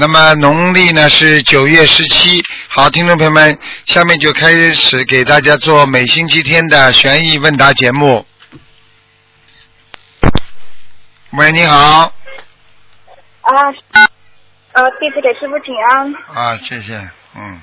[0.00, 2.42] 那么农历呢是九月十七。
[2.68, 8.24] 好，听众朋友们，下面就开始给大家做每星期天的悬疑问答节目。
[11.32, 11.76] 喂，你好。
[13.42, 13.52] 啊，
[14.72, 16.14] 呃，弟子给师傅请安。
[16.34, 16.94] 啊，谢谢，
[17.36, 17.60] 嗯，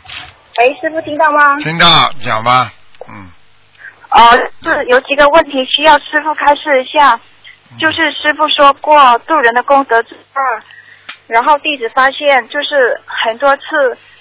[0.60, 1.58] 喂，师傅听到吗？
[1.58, 2.72] 听到，讲吧，
[3.10, 3.32] 嗯，
[4.12, 7.20] 哦，是有几个问题需要师傅开示一下。
[7.80, 10.42] 就是师傅说过渡人的功德最大，
[11.28, 13.64] 然后弟子发现就是很多次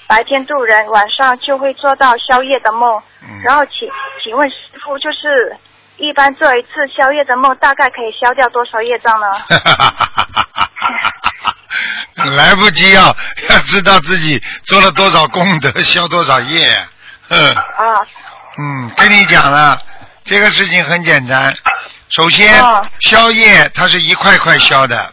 [0.07, 3.01] 白天渡人，晚上就会做到宵夜的梦。
[3.23, 3.89] 嗯然后请
[4.23, 5.57] 请问师傅，就是
[5.97, 9.27] 一般做一次宵夜的梦，大概可以消掉多少业障呢？
[12.37, 13.15] 来不及要
[13.51, 16.77] 要知道自己做了多少功德，消多少业。
[17.29, 18.01] 嗯 啊，
[18.59, 19.79] 嗯，跟你讲了，
[20.25, 21.55] 这个事情很简单。
[22.09, 25.13] 首先哦，消业它是一块块消的，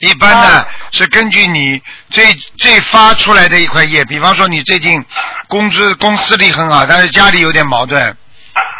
[0.00, 5.04] 一般呢哦是根据你最最发出来的一块业，比方说你最近
[5.48, 8.16] 工资公司里很好，但是家里有点矛盾，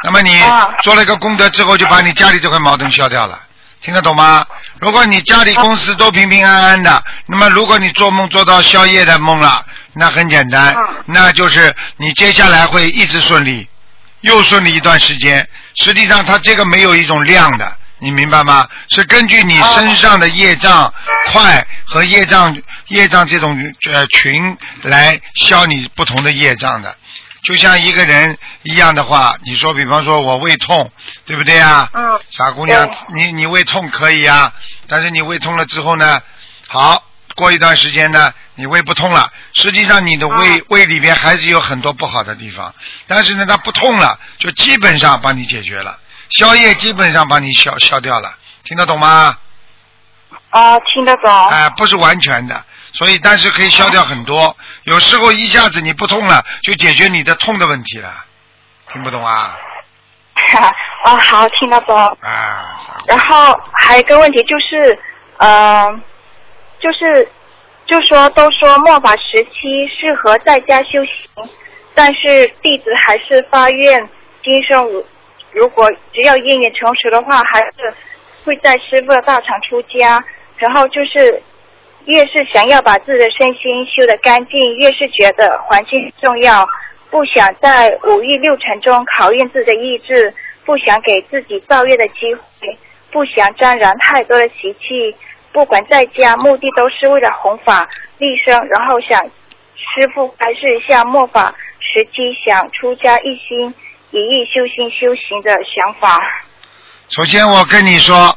[0.04, 3.38] 那么你哦做了一个功德之后，就把你家里这块矛盾消掉了。
[3.80, 4.44] 听得懂吗？
[4.80, 13.68] 如果你家里公司都平平安安的，那么如果你做梦做到宵夜的梦了，那很简单嗯，那就是你接下来会一直顺利，
[14.22, 15.48] 又顺利一段时间。
[15.76, 18.68] 实际上，它这个没有一种量的，你明白吗？
[18.90, 20.92] 是根据你身上的业障
[21.26, 22.56] 块和业障
[22.88, 23.56] 业障这种
[23.90, 26.96] 呃群来消你不同的业障的。
[27.42, 30.90] 就像一个人一样的话，你说，比方说我胃痛，
[31.24, 31.88] 对不对啊？
[31.94, 32.84] 嗯傻姑娘，
[33.14, 34.52] 你你胃痛可以啊，
[34.88, 36.20] 但是你胃痛了之后呢，
[36.66, 37.04] 好，
[37.36, 42.74] 过一段时间呢，你胃不痛了，实际上你的胃、啊胃里边还是有很多不好的地方，
[43.06, 45.96] 但是呢，它不痛了，就基本上帮你解决了，
[46.30, 48.34] 宵夜基本上把你消消掉了，
[48.64, 49.36] 听得懂吗？
[50.50, 51.48] 啊，听得懂。
[51.48, 58.12] 哎、不是完全的，所以但是可以消掉很多，有时候一下子你不痛了，就解决你的痛的问题了，
[58.92, 59.58] 听不懂啊？
[61.04, 61.96] 啊，好，听得懂。
[61.96, 64.98] 啊，然后还有一个问题就是，
[65.36, 65.86] 呃，
[66.80, 67.28] 就是
[67.86, 71.50] 就说都说末法时期适合在家修行，
[71.94, 74.08] 但是弟子还是发愿，
[74.42, 75.06] 今生如
[75.52, 77.94] 如果只要因缘成熟的话，还是
[78.44, 80.22] 会在师傅的大厂出家。
[80.56, 81.40] 然后就是
[82.06, 86.66] 越是想要把自己的身心修得干净，越是觉得环境重要，
[87.10, 92.76] 不想在五欲六尘中考验自己的意志，不想给自己造业的机会，
[93.12, 95.14] 不想沾染太多的习气。
[95.52, 97.88] 不管在家，目的都是为了弘法
[98.18, 99.24] 利生，然后想
[99.76, 103.72] 师傅还是一下末法时期想出家一心
[104.10, 106.18] 一意修心修行的想法。
[107.10, 108.36] 首先，我跟你说，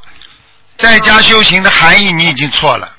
[0.77, 2.89] 在家修行的含义你已经错了。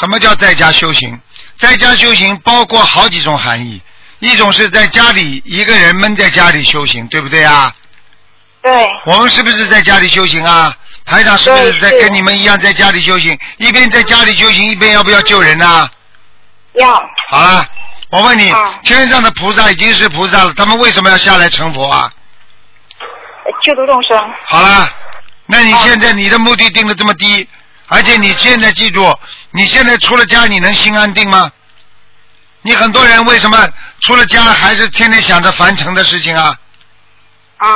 [0.00, 1.20] 什么叫在家修行？
[1.58, 3.80] 在家修行包括好几种含义，
[4.18, 7.72] 一种是在家里一个人闷在家里修行，对不对啊？
[8.60, 10.76] 对，我们是不是在家里修行啊？
[11.04, 13.38] 台长是不是在跟你们一样在家里修行？
[13.58, 15.88] 一边在家里修行，一边要不要救人呢、
[16.72, 16.94] 要
[17.30, 17.68] 好了，
[18.14, 22.08] 我问你啊，天上的菩萨已经是菩萨了，他们为什么要下来成佛啊？
[23.64, 24.16] 救度众生。
[24.46, 24.88] 好了，
[25.46, 27.48] 那你啊现在你的目的定的这么低，
[27.88, 29.12] 而且你现在记住，
[29.50, 31.50] 你现在出了家，你能心安定吗？
[32.62, 33.68] 你很多人为什么
[34.00, 36.56] 出了家还是天天想着凡尘的事情啊？
[37.56, 37.66] 啊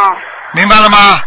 [0.53, 1.21] 明白了吗？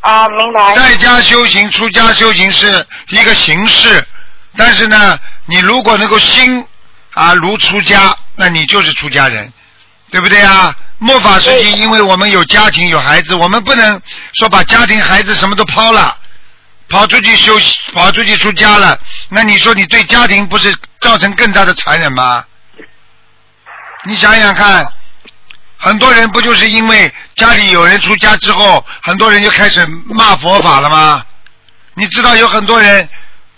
[0.00, 0.72] 啊，明白。
[0.72, 4.02] 在家修行、出家修行是一个形式，
[4.56, 6.66] 但是呢，你如果能够心
[7.12, 9.52] 啊如出家，那你就是出家人，
[10.10, 10.74] 对不对啊？
[10.96, 14.00] 末法时期，因为我们有家庭有孩子，我们不能
[14.32, 16.16] 说把家庭孩子什么都抛了，
[16.88, 18.98] 跑出去休息，跑出去出家了，
[19.28, 22.42] 那你说你对家庭不是造成更大的残忍吗？
[24.06, 24.90] 你想想看，
[25.76, 31.22] 很多人不就是因为家里有人出家之后，很多人就开始骂佛法了吗？
[31.92, 33.06] 你知道有很多人，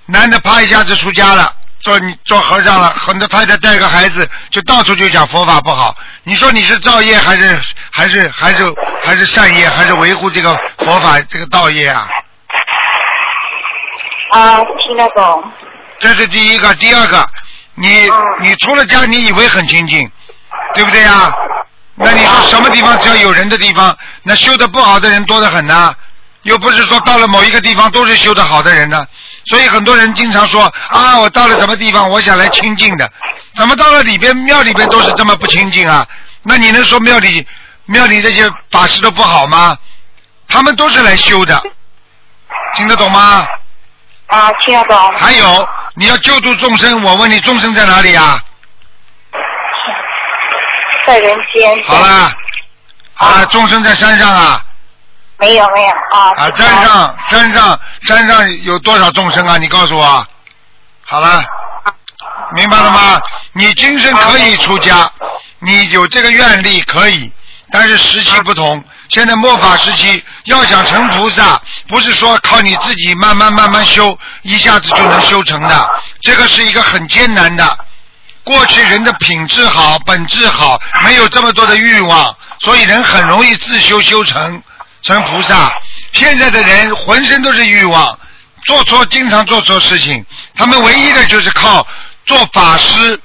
[0.06, 5.94] 男的啪一下子出家了，做你做和尚了，很多太太带个孩子就到处就讲佛法不好。
[6.22, 8.74] 你说你是造业还是还是还是
[9.04, 12.08] 还是善业，还是维护这个佛法这个道业啊？
[14.30, 15.44] 啊，听得懂。
[15.98, 17.28] 这是第一个，第二个，
[17.74, 20.10] 你嗯你出了家，你以为很清净，
[20.74, 21.32] 对不对呀？
[21.94, 25.94] 那你说什么地方只要有人的地方，那修的不好的人多得很呐、
[26.42, 29.06] 又不是说到了某一个地方都是修的好的人呢，
[29.46, 33.10] 所以很多人经常说啊，我到了什么地方，我想来清净的，
[33.54, 36.06] 怎么到了里边庙里边都是这么不清净啊？
[36.42, 37.46] 那你能说庙里
[37.86, 39.76] 庙里这些法师都不好吗？
[40.48, 41.62] 他们都是来修的，
[42.74, 43.46] 听得懂吗？
[44.26, 45.12] 啊，听得懂。
[45.16, 48.42] 还有你要救助众生，我问你众生在哪里啊？
[51.06, 51.82] 在人间。
[51.84, 52.32] 好啦，
[53.14, 54.64] 啊，众生在山上啊，
[55.42, 56.30] 没有没有啊。
[56.36, 59.58] 啊，山上山上山上有多少众生啊？
[59.58, 60.24] 你告诉我。
[61.04, 61.42] 好了，
[62.54, 63.20] 明白了吗？
[63.52, 65.10] 你今生可以出家，
[65.58, 67.32] 你有这个愿力可以，
[67.72, 68.82] 但是时期不同。
[69.08, 75.90] 现在末法时期，要想成菩萨，不是说靠你自己慢慢慢慢修，一下子就能修成的，
[76.22, 77.78] 这个是一个很艰难的。
[78.44, 84.62] 过去人的品质好，本质好，没有这么多的欲望，所以人很容易自修修成
[85.02, 85.72] 成菩萨。
[86.12, 88.18] 现在的人浑身都是欲望，
[88.66, 91.86] 做错经常做错事情，他们唯一的就是靠
[92.26, 93.18] 做法师，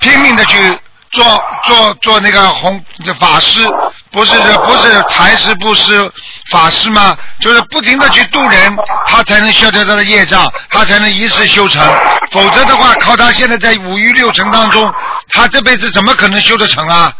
[0.00, 0.78] 拼命的去
[1.10, 2.82] 做做做那个红
[3.18, 3.68] 法师，
[4.10, 6.10] 不是不是财师布施
[6.50, 7.16] 法师吗？
[7.40, 8.76] 就是不停的去度人，
[9.06, 11.82] 他才能消掉他的业障，他才能一世修成。
[12.30, 14.92] 否则的话，靠他现在在五欲六尘当中，
[15.28, 17.12] 他这辈子怎么可能修得成啊？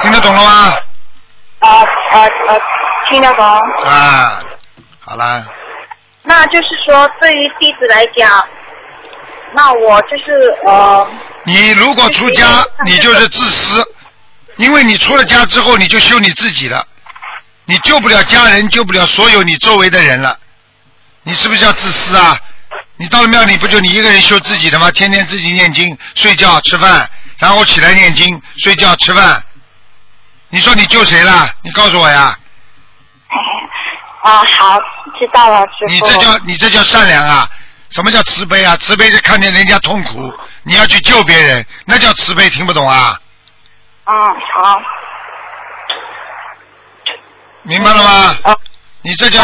[0.00, 0.76] 听得懂了吗？
[1.60, 2.54] 啊啊啊，
[3.10, 3.44] 听得懂。
[3.84, 4.40] 啊，
[5.00, 5.46] 好啦。
[6.22, 8.46] 那就是说，对于弟子来讲，
[9.54, 11.10] 那我就是呃，
[11.44, 12.46] 你如果出家，
[12.84, 13.82] 你就是自私，
[14.56, 16.84] 因为你出了家之后，你就修你自己了，
[17.64, 20.36] 你救不了家人，救不了所有你周围的人了，
[21.22, 22.38] 你是不是叫自私啊？
[22.98, 24.90] 你到了庙里不就你一个人修自己的吗？
[24.90, 27.08] 天天自己念经、睡觉、吃饭，
[27.38, 29.42] 然后起来念经、睡觉、吃饭，
[30.50, 31.48] 你说你救谁了？
[31.62, 32.36] 你告诉我呀！
[34.22, 34.78] 啊好，
[35.18, 35.92] 知道了，师傅。
[35.92, 37.48] 你这叫你这叫善良啊！
[37.90, 38.76] 什么叫慈悲啊？
[38.76, 40.32] 慈悲是看见人家痛苦，
[40.64, 43.18] 你要去救别人，那叫慈悲，听不懂啊？
[44.04, 44.14] 嗯
[44.54, 44.82] 好。
[47.62, 48.36] 明白了吗？
[48.42, 48.56] 啊
[49.02, 49.40] 你这叫。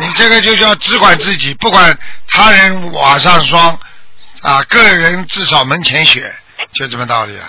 [0.00, 1.96] 你这个就叫只管自己，不管
[2.28, 3.78] 他人瓦上霜，
[4.42, 6.34] 啊，个人至少门前雪，
[6.74, 7.46] 就这么道理啊。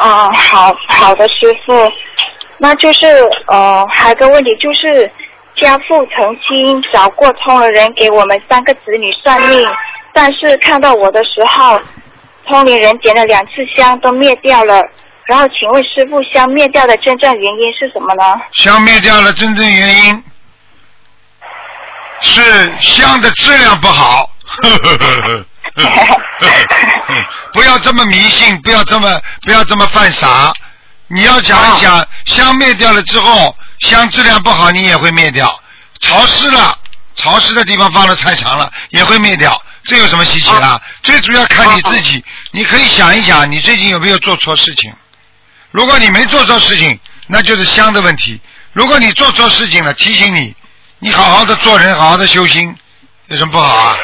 [0.00, 1.92] 嗯，好好的，师傅。
[2.58, 3.06] 那就是
[3.46, 5.10] 呃，还有个问题就是，
[5.56, 9.68] 家父曾经找过通灵人给我们三个子女算命，
[10.12, 11.80] 但是看到我的时候，
[12.46, 14.82] 通灵人点了两次香都灭掉了。
[15.24, 18.40] 然后请问师傅，香灭掉的真正原因是什么呢？
[18.52, 20.24] 香灭掉了，真正原因
[22.20, 22.40] 是
[22.80, 24.28] 香的质量不好。
[27.52, 30.52] 不要这么迷信，不要这么不要这么犯傻。
[31.08, 35.54] 你要想一想，香灭掉了之后，香质量不好，你也会灭掉。
[36.00, 36.76] 潮湿了，
[37.14, 39.60] 潮湿的地方放了太长了，也会灭掉。
[39.84, 40.80] 这有什么稀奇啦？
[41.02, 44.92] 最主要看你自己，你可以想一想，你最近有没有做错事情？
[45.70, 48.38] 如果你没做错事情，那就是香的问题；
[48.72, 50.54] 如果你做错事情了，提醒你，
[50.98, 52.76] 你好好的做人，好好的修心，
[53.26, 53.96] 有什么不好啊？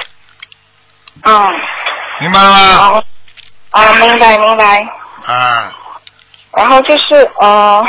[1.23, 1.47] 嗯，
[2.21, 2.59] 明白了吗？
[2.77, 3.05] 好，
[3.71, 4.81] 啊，明白明白。
[5.27, 5.73] 啊，
[6.57, 7.85] 然后就是呃，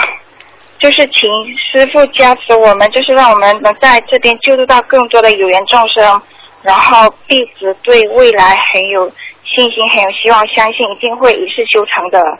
[0.80, 6.22] 就是请师傅加持我们，就是让我们能在这边救助到更多的有缘众生，
[6.62, 9.08] 然后弟子对未来很有
[9.44, 12.40] 信心，很有希望，相信一定会一世修成的。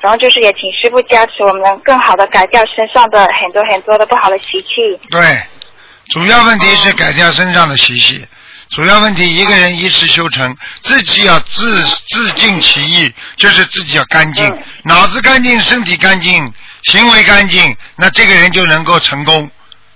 [0.00, 5.00] 然后就是也请师傅加持我们，能更好的改掉身上的很多很多的不好的习气。
[5.10, 5.20] 对，
[6.10, 8.24] 主要问题是改掉身上的习气。
[8.74, 14.62] 主要问题，一个人一世修成，自己要自自尽其意，就是自己要干净，嗯。
[14.82, 16.52] 脑子干净，身体干净，
[16.90, 19.48] 行为干净，那这个人就能够成功，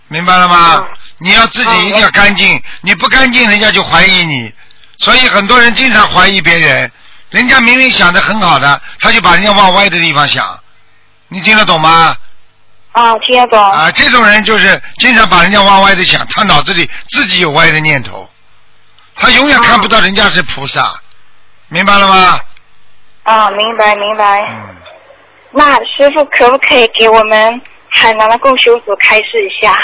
[0.07, 0.77] 明白了吗？
[0.77, 0.87] 嗯。
[1.19, 4.53] 你要自己一定要干净，你不干净，人家就怀疑你，
[4.99, 6.89] 所以很多人经常怀疑别人，
[7.31, 10.57] 人家明明想的很好的，他就把人家往歪的地方想，
[11.27, 12.17] 你听得懂吗？
[12.93, 13.61] 啊，听得懂。
[13.61, 18.31] 啊，这种人就是经常把人家往歪的想，他脑子里自己有歪的念头，
[19.19, 20.99] 他永远看不到人家是菩萨，
[21.69, 22.41] 明白了吗？
[23.25, 24.49] 啊，明白明白。
[24.49, 24.77] 嗯，
[25.53, 27.61] 那师傅可不可以给我们
[27.91, 29.77] 海南的共修组开示一下？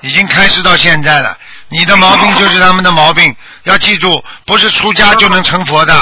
[0.00, 1.36] 已经开始到现在了，
[1.68, 5.94] 你的毛病就是他们的毛病，要记住，不是出家就能成佛的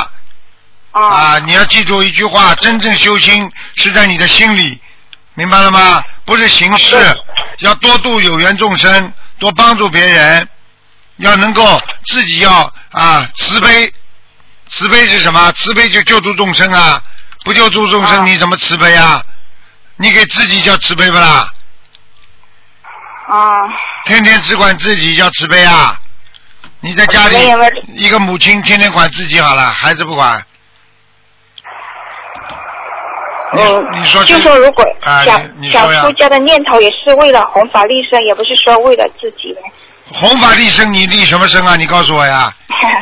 [0.92, 1.38] 啊啊！
[1.40, 4.80] 你要记住一句话，真正修心是在你的心里，
[5.34, 6.02] 明白了吗？
[6.24, 6.96] 不是形式，
[7.58, 10.48] 要多度有缘众生，多帮助别人，
[11.18, 13.92] 要能够自己要啊慈悲，
[14.68, 15.52] 慈悲是什么？
[15.52, 17.02] 慈悲就救度众生啊！
[17.44, 19.22] 不救度众生，啊你怎么慈悲啊？
[19.96, 21.46] 你给自己叫慈悲不啦？
[23.28, 23.58] 啊，
[24.04, 26.00] 天天只管自己叫慈悲啊！
[26.80, 27.36] 你在家里
[27.94, 30.40] 一个母亲天天管自己好了，孩子不管。
[33.54, 39.60] 你嗯，你说就说如果啊想、你你说呀想出家的念头也是为了弘法利生，也不是说为了自己的。
[40.12, 41.76] 弘法立身，你立什么身啊？
[41.76, 42.52] 你告诉我呀！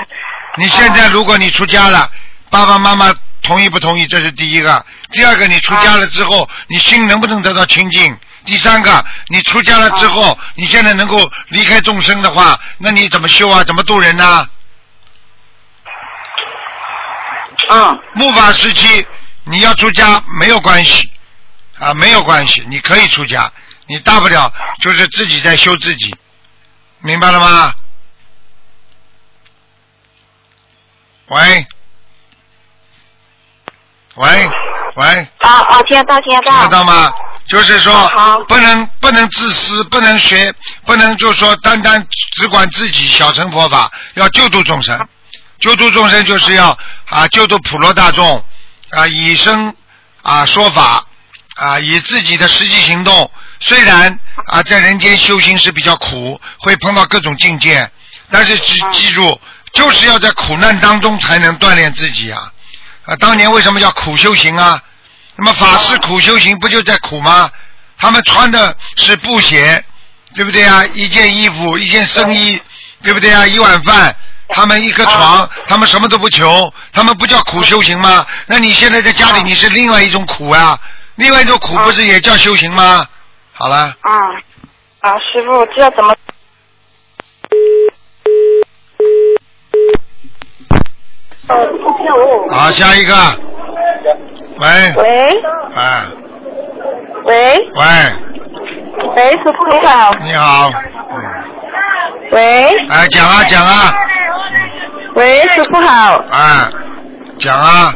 [0.58, 2.10] 你现在如果你出家了，
[2.50, 4.06] 爸爸妈妈同意不同意？
[4.06, 4.84] 这是第一个。
[5.12, 8.16] 第二个，你出家了之后，你心能不能得到清净？
[8.44, 13.62] 第三个，你出家了之后，你现在能够离开众生的话，那你怎么修啊？
[13.64, 14.48] 怎么度人呢？
[17.68, 19.04] 嗯木法时期
[19.44, 21.10] 你要出家没有关系
[21.80, 23.50] 啊，没有关系，你可以出家，
[23.88, 26.14] 你大不了就是自己在修自己，
[27.06, 27.72] 明白了吗？
[31.28, 31.66] 喂，
[34.16, 34.50] 喂，
[34.96, 36.52] 喂，啊啊，听得到听得到。
[36.52, 37.12] 听得到吗？
[37.46, 40.52] 就是说好，不能不能自私，不能学，
[40.84, 45.08] 不能就说单单只管自己小乘佛法，要救度众生。
[45.60, 46.76] 救度众生就是要
[47.08, 48.44] 啊救度普罗大众
[48.90, 49.76] 啊以身
[50.22, 51.06] 啊说法
[51.54, 57.90] 啊以自己的实际行动，虽然啊在人间修行是比较苦，会碰到各种境界，
[58.30, 59.40] 但是记记住，
[59.72, 62.52] 就是要在苦难当中才能锻炼自己啊
[63.06, 63.16] 啊！
[63.16, 64.80] 当年为什么叫苦修行啊？
[65.36, 67.50] 那么法师苦修行不就在苦吗？
[67.98, 69.82] 他们穿的是布鞋，
[70.34, 70.84] 对不对啊？
[70.94, 72.60] 一件衣服，一件僧衣，
[73.02, 73.46] 对不对啊？
[73.46, 74.14] 一碗饭，
[74.48, 78.26] 他们一个床，他们什么都不求，他们不叫苦修行吗？
[78.46, 80.78] 那你现在在家里，你是另外一种苦啊，
[81.14, 83.06] 另外一种苦不是也叫修行吗？
[83.58, 84.12] 好了，啊
[85.00, 86.14] 啊，师傅知道怎么？
[91.48, 92.48] 呃，不跳舞。
[92.50, 93.14] 好，下一个，
[94.58, 95.42] 喂，喂。
[95.74, 96.04] 哎，
[97.24, 97.56] 喂。
[97.56, 97.86] 喂，
[99.14, 100.12] 喂，师傅你好。
[100.20, 100.70] 你好，
[101.08, 101.16] 嗯，
[102.32, 102.74] 喂。
[102.90, 103.90] 哎，讲啊讲啊，
[105.14, 106.16] 喂，师傅好。
[106.30, 106.68] 哎，
[107.38, 107.94] 讲啊，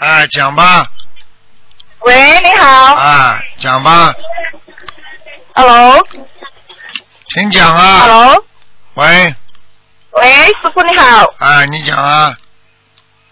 [0.00, 0.84] 哎，讲吧，
[2.00, 2.94] 喂，你好。
[2.94, 4.14] 啊，讲吧
[5.54, 6.06] ，Hello。
[7.28, 8.44] 请讲啊，Hello。
[8.94, 9.34] 喂，
[10.12, 11.26] 喂，师傅你好。
[11.38, 12.34] 啊，你讲啊，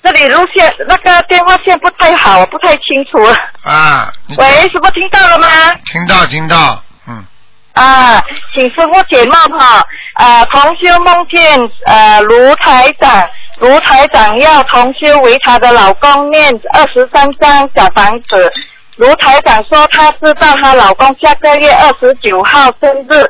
[0.02, 3.18] 这里路线那个电话线不太好，不太清楚。
[3.62, 5.48] 啊，喂，师傅听到了吗？
[5.86, 7.24] 听到听到，嗯，
[7.72, 8.22] 啊，
[8.54, 9.82] 请师傅解梦哈。
[10.14, 13.28] 啊，同修梦见呃卢台长，
[13.60, 18.50] 卢台长要同修为她的老公念二十三张小房子。
[18.96, 23.24] 卢台长说她知道她老公下个月二十九号生日。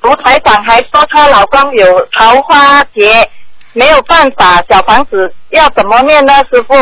[0.00, 3.28] 卢台长还说她老公有桃花劫，
[3.72, 6.32] 没有办法，小房子要怎么念呢？
[6.50, 6.74] 师傅？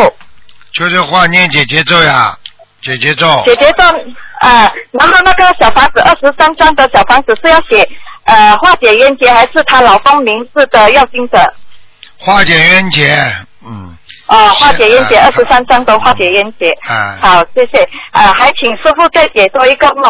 [0.72, 2.36] 就是话念姐姐咒呀，
[2.82, 3.84] 姐姐咒，姐姐咒
[4.40, 7.88] 啊，然后那个小房子二十三张的小房子是要写
[8.24, 11.38] 呃化解冤结，还是她老公名字的要经者？
[12.24, 13.14] 化解冤结，
[13.64, 16.70] 嗯，哦，化解冤结，二十三章都化解冤结。
[16.88, 17.88] 啊，好，谢谢。
[18.12, 20.04] 呃，还请师傅再解多一个梦。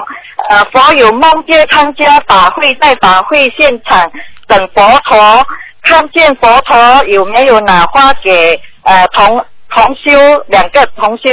[0.51, 4.11] 呃，佛有梦见参加法会，在法会现场
[4.47, 5.47] 等佛陀，
[5.83, 10.11] 看见佛陀有没有拿花给呃同同修
[10.49, 11.31] 两个同修，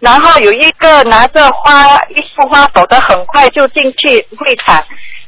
[0.00, 4.82] 然后有一个拿着花一束花走得很快就进去会场，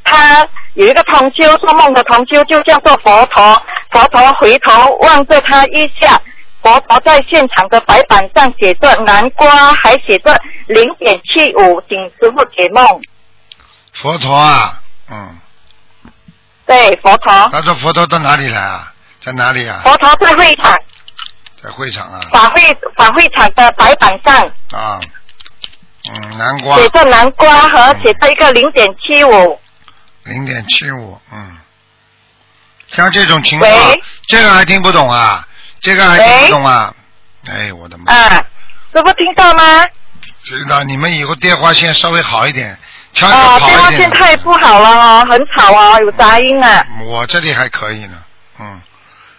[0.04, 6.20] 他有一个同修做梦的同修就叫做佛陀，佛陀回头望着他一下。
[6.62, 10.34] 佛陀在现场的白板上写着南瓜，还写着
[10.66, 12.86] 零点七五，请师傅解梦。
[13.92, 14.80] 佛陀啊，
[15.10, 15.38] 嗯，
[16.66, 18.92] 对，佛陀，他说佛陀到哪里来啊？
[19.20, 19.82] 在哪里啊？
[19.84, 20.78] 佛陀在会场
[21.62, 22.60] 在会场啊，法会
[22.96, 24.34] 法会场的白板上
[24.72, 24.98] 啊，
[26.10, 29.60] 嗯，南瓜写着南瓜和写着一个零点七五。
[30.24, 31.56] 零点七五，嗯，
[32.92, 35.46] 像这种情况喂，这个还听不懂啊？
[35.80, 36.94] 这个还听不懂啊？
[37.48, 38.12] 哎，我的妈！
[38.12, 38.44] 啊，
[38.92, 39.84] 这不听到吗？
[40.42, 42.78] 知道你们以后电话线稍微好一点，
[43.12, 44.00] 悄啊，悄电话跑一点。
[44.00, 46.82] 线太不好了哦，很吵哦，有杂音啊。
[47.04, 48.16] 我这里还可以呢，
[48.58, 48.80] 嗯，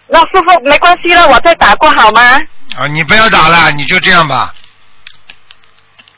[0.08, 2.20] 那师傅没关系了，我再打过好吗？
[2.76, 4.54] 啊，你不要打了，你就这样吧，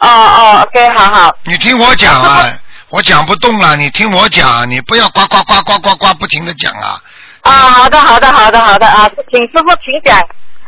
[0.01, 1.37] 哦哦，OK，好好。
[1.45, 2.51] 你听我讲啊，
[2.91, 7.03] 我讲不动了，你听我讲，你不要呱呱呱呱呱呱不停的讲啊，
[7.43, 10.19] 啊，好的，好的，好的，好的啊，请师傅请讲。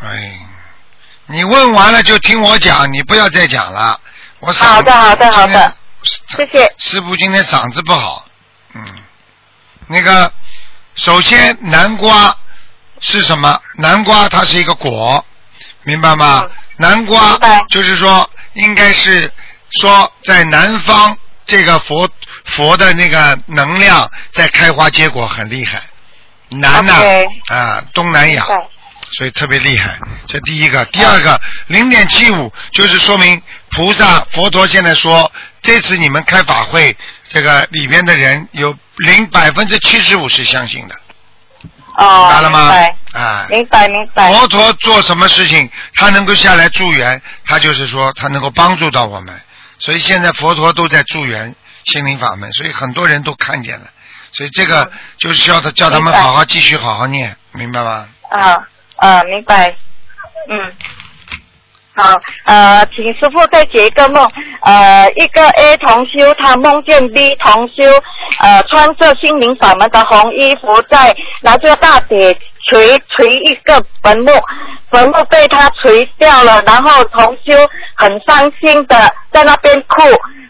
[0.02, 0.38] 哎，
[1.26, 3.98] 你问完了就听我讲，你不要再讲了，
[4.40, 5.74] 我嗓好的好的好的
[6.36, 6.72] 谢谢。
[6.78, 8.26] 师傅今天嗓子不好，
[8.74, 8.84] 嗯，
[9.86, 10.32] 那个
[10.94, 12.36] 首先南瓜
[13.00, 13.60] 是什么？
[13.76, 15.24] 南瓜它是一个果，
[15.84, 16.42] 明白吗？
[16.44, 16.50] 嗯
[16.80, 19.30] 南瓜就是说，应该是
[19.82, 21.14] 说在南方
[21.50, 22.08] 这个佛
[22.44, 25.82] 佛的那个能量在开花结果很厉害，
[26.48, 26.94] 南呐
[27.48, 28.46] 啊东南亚
[29.10, 29.98] 所以特别厉害。
[30.26, 33.42] 这第一个，第二个零点七五就是说明
[33.72, 35.30] 菩萨佛陀现在说，
[35.60, 36.96] 这次你们开法会，
[37.28, 40.94] 这个里边的人有零百分之七十五是相信的，
[41.96, 42.72] 哦，明白了吗？
[43.12, 44.30] 啊，明白明白。
[44.32, 49.34] 佛陀做什么事情，他能够下来助缘，他就是说他能够帮助到我们。
[49.80, 53.86] 所以现在佛陀都在助缘心灵法门，所以很多人都看见了。
[54.32, 58.06] 所以这个就是需要他叫他们好好继续好好念，明白吗？
[58.30, 59.74] 啊啊，明白。
[60.48, 60.72] 嗯，
[61.94, 64.30] 好，呃，请师傅再解一个梦。
[64.62, 67.82] 呃，一个 A 同修他梦见 B 同修，
[68.38, 72.38] 呃，穿着心灵法门的红衣服，在拿着大铁
[72.70, 74.30] 锤锤一个坟墓，
[74.90, 77.52] 坟墓被他锤掉了，然后同修
[77.94, 80.02] 很伤心的在那边哭。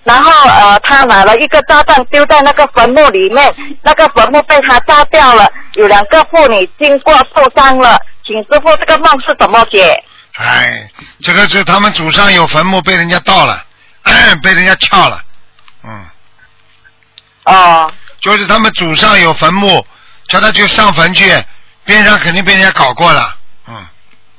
[0.02, 9.94] 然后呃，他拿了一个炸弹丢在那个坟墓里面，那个坟墓被他炸掉了，有两个妇女经过受伤了，请师傅这个梦是怎么解？
[10.36, 10.90] 哎，
[11.22, 13.62] 这个是他们祖上有坟墓被人家盗了，
[14.42, 15.20] 被人家撬了，
[15.84, 16.06] 嗯，
[17.44, 19.84] 哦就是他们祖上有坟墓，
[20.28, 21.30] 叫他去上坟去，
[21.90, 23.36] 边上肯定被人家搞过了，
[23.68, 23.74] 嗯，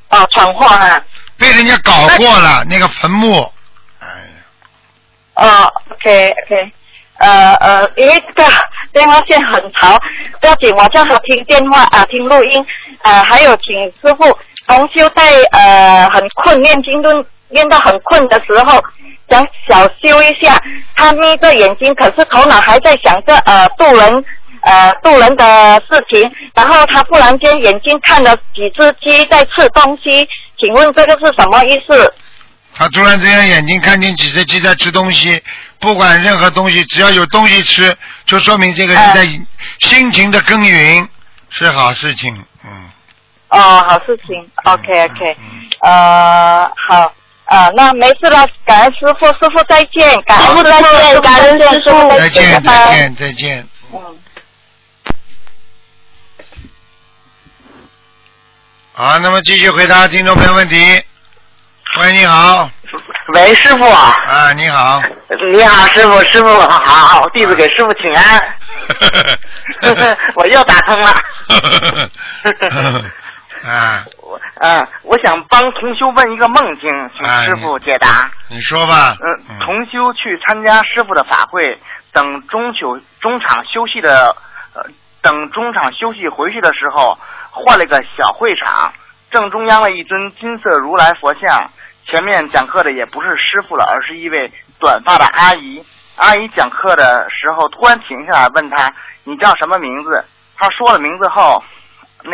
[0.09, 0.99] 哦，闯祸啊！
[1.37, 3.51] 被人家搞过了那个坟墓，
[3.99, 4.33] 哎呀，
[5.35, 6.71] 哦，OK OK，
[7.17, 8.51] 呃呃，因为这个
[8.93, 9.99] 电话线很吵，
[10.39, 12.65] 不要紧，我正好听电话啊，听录音。
[13.01, 18.79] 啊，还有请师傅同修在呃很困念经都念到很困的时候，
[19.27, 20.55] 想小修一下，
[20.95, 24.25] 他眯着眼睛，可是头脑还在想着呃渡人
[24.61, 32.13] 呃渡人的事情，然后他忽然间眼睛看了几只鸡在吃东西，请问这个是什么意思？
[32.73, 35.41] 他突然之间眼睛看见几只鸡在吃东西，
[35.79, 37.93] 不管任何东西，只要有东西吃，
[38.25, 39.27] 就说明这个人在
[39.81, 41.07] 辛勤的耕耘，
[41.49, 42.33] 是好事情。
[42.63, 42.89] 嗯，
[43.49, 45.37] 哦，好事情，OK OK，
[45.81, 53.67] 呃，好，啊，那没事了，感恩师傅，师傅再见，感恩再见，感恩师傅再见，再见，再见。
[53.91, 53.99] 嗯。
[59.03, 60.75] 好，那么继续回答听众朋友问题。
[61.99, 62.69] 喂，你好，
[63.33, 63.89] 喂，师傅。
[63.89, 65.01] 啊，你好。
[65.51, 68.39] 你好，师傅，师傅好，弟子给师傅请安。
[70.37, 71.09] 我又打通了。
[73.65, 76.87] 啊，我 嗯，我想帮同修问一个梦境，
[77.17, 78.29] 请哎师傅解答。
[78.49, 79.17] 你说吧。
[79.19, 81.79] 嗯，同修去参加师傅的法会，
[82.13, 84.35] 等中秋中场休息的，
[84.75, 84.83] 呃，
[85.23, 87.17] 等中场休息回去的时候，
[87.51, 88.93] 换了个小会场，
[89.29, 91.69] 正中央的一尊金色如来佛像，
[92.07, 95.85] 前面讲课的也不是师傅了，而是一位短发的阿姨。
[96.15, 100.25] 阿姨讲课的时候突然停下来问他：“你叫什么名字？”
[100.57, 101.63] 他说了名字后，
[102.23, 102.31] 那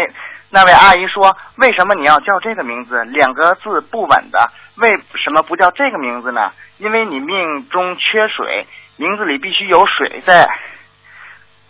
[0.50, 3.04] 那位阿姨说：“为什么你要叫这个名字？
[3.06, 4.92] 两个字不稳的，为
[5.24, 6.52] 什么不叫这个名字呢？
[6.78, 10.48] 因为你命中缺水，名字里必须有水在。”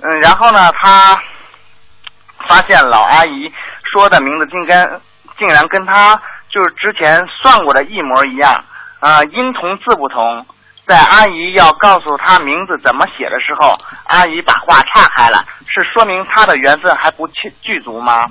[0.02, 1.22] 嗯，然后呢，他
[2.48, 3.52] 发现老阿姨
[3.92, 5.02] 说的名字竟跟
[5.38, 8.64] 竟然跟她就是之前算过的一模一样，
[9.00, 10.46] 啊、音同字不同。
[10.88, 18.26] 在阿姨要告诉她名字怎么写的时候，阿姨把话岔开了，是说明她的缘分还不具具足吗？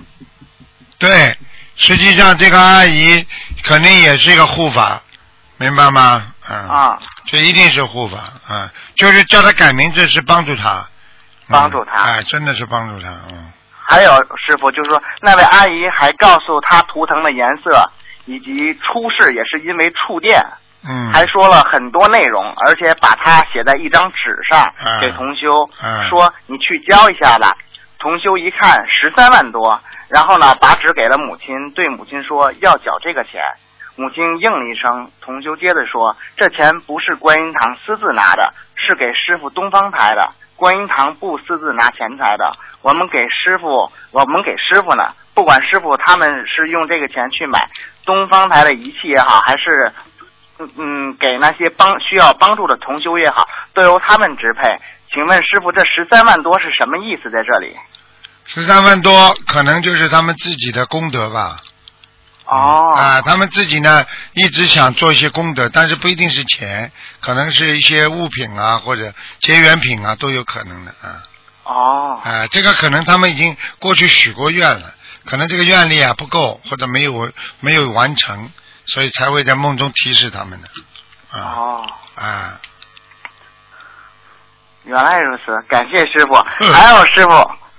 [0.98, 1.36] 对，
[1.76, 3.26] 实际上这个阿姨
[3.62, 5.02] 肯定也是一个护法，
[5.58, 6.32] 明白吗？
[6.48, 6.56] 嗯。
[6.68, 10.88] 啊，这一定是护法啊、就是叫她改名字是帮助她，
[11.48, 13.52] 嗯帮助他哎，真的是帮助他，嗯，
[13.88, 17.90] 还有师傅就是说，那位阿姨还告诉他图腾的颜色，
[18.24, 20.44] 以及出事也是因为触电，
[20.88, 27.56] 嗯，还说了很多内容，而且把它写在一张纸上嗯给同修，嗯说你去交一下吧。
[27.98, 33.40] 同修一看十三万多，然后呢把纸给了母亲，对母亲说要缴这个钱。
[33.98, 40.30] 母亲应了一声，同修接着说：“这钱不是观音堂私自拿的，是给师傅东方台的。
[40.56, 42.50] 观音堂不私自拿钱财的，
[42.82, 45.12] 我们给师傅，我们给师傅呢。
[45.34, 47.68] 不管师傅他们是用这个钱去买
[48.06, 49.92] 东方台的仪器也好，还是
[50.58, 54.62] 嗯嗯给那些帮需要帮助的同修也好，都由他们支配。
[55.12, 57.76] 请问师傅，这十三万多是什么意思在这里？
[58.46, 61.56] 十三万多可能就是他们自己的功德吧，
[62.46, 71.22] 哦，啊，他们自己呢一直想做一些功德，但是不一定是钱，可能是一些物品啊或者结缘品啊都有可能的啊。
[71.64, 78.50] 哦，啊，这个可能他们已经过去许过愿了，可能这个愿力啊不够，或者没有没有完成，
[78.84, 80.68] 所以才会在梦中提示他们的。
[81.30, 82.60] 啊哦，啊，
[84.84, 86.36] 原来如此，感谢师傅。
[86.60, 87.32] 嗯 还有师傅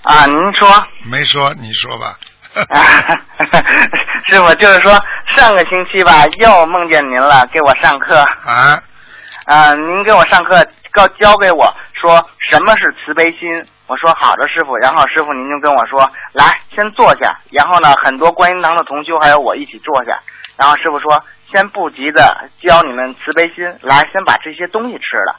[0.03, 2.19] 啊，您说，没说，你说吧。
[4.29, 4.91] 师傅就是说
[5.37, 8.17] 上个星期吧，又梦见您了，给我上课。
[8.17, 8.77] 啊，
[9.45, 13.65] 啊，您给我上课告教给我说什么是慈悲心。
[13.87, 14.75] 我说好的，师傅。
[14.79, 17.39] 然后师傅您就跟我说，来先坐下。
[17.51, 20.19] 然后呢，很多观音堂的同修还有我一起坐下。
[20.57, 25.37] 然后师傅说，先不急的教你们慈悲心，来先把这些东西吃了。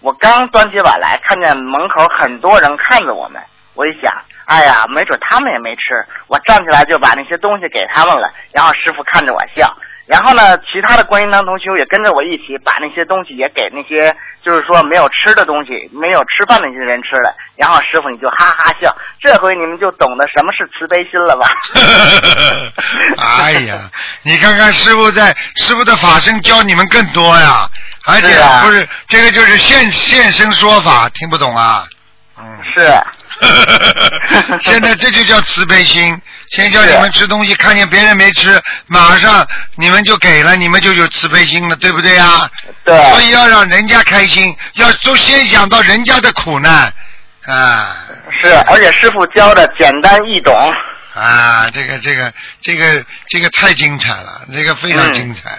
[0.00, 3.42] 我刚端起碗来，看见门口很多人看着我们，
[3.74, 4.10] 我一想，
[4.46, 8.30] 哎呀，没准他们也没吃，我站起来就把那些东西给他们了。
[8.52, 9.72] 然后师傅看着我笑，
[10.06, 17.34] 然后呢，其他的观音堂同修也跟着我一起把那些东西也给那些就是说没有吃的东西、没有吃饭的那些人吃了。
[17.56, 21.48] 然后师傅你就哈哈笑，这回你们就懂得什么是慈悲心了吧？
[23.38, 23.88] 哎呀，
[24.22, 27.68] 你看看师傅在师傅的法身教你们更多呀，
[28.06, 31.86] 而且是啊不是这个就是现现身说法，听不懂啊？
[32.38, 32.58] 嗯。
[32.74, 33.02] 是，
[34.60, 36.20] 现在这就叫慈悲心。
[36.50, 42.48] 先叫你们吃东西，看见别人没吃，马上你们就给了，你们就有慈悲心了，对不对呀？
[42.84, 46.92] 对，所以要让人家开心，要都先想到人家的苦难
[47.46, 47.96] 啊
[48.40, 50.54] 是，而且师傅教的简单易懂。
[51.14, 51.68] 啊！
[51.72, 55.50] 这个这个这个这个太精彩了，这个非常嗯精彩。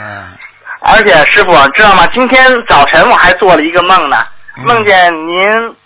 [0.00, 0.36] 啊，
[0.82, 2.06] 而且师傅知道吗？
[2.12, 4.24] 今天早晨我还做了一个梦呢，
[4.56, 5.76] 嗯梦见您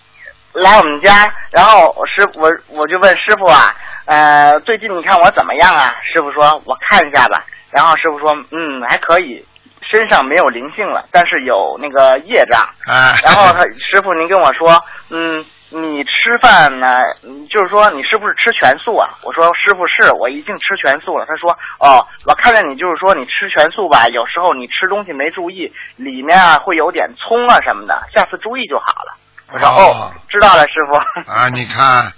[0.52, 5.94] 来我们家，然后我师我我就问师傅啊，呃，最近你看我怎么样啊？
[6.02, 7.42] 师傅说我看一下吧。
[7.70, 9.42] 然后师傅说，嗯，还可以，
[9.80, 12.60] 身上没有灵性了，但是有那个业障。
[12.86, 19.08] 啊，然后他师傅您跟我说，嗯，你吃饭呢，嗯就是说你是不是吃全素啊？
[19.22, 21.24] 我说师傅是我一定吃全素了。
[21.24, 29.16] 他说哦，我看见你就是说你吃全素吧，有时候你吃东西没注意，里面啊会有点葱啊什么的，下次注意就好了。
[29.52, 31.30] 我说哦，知道了，师傅。
[31.30, 32.12] 啊，你看，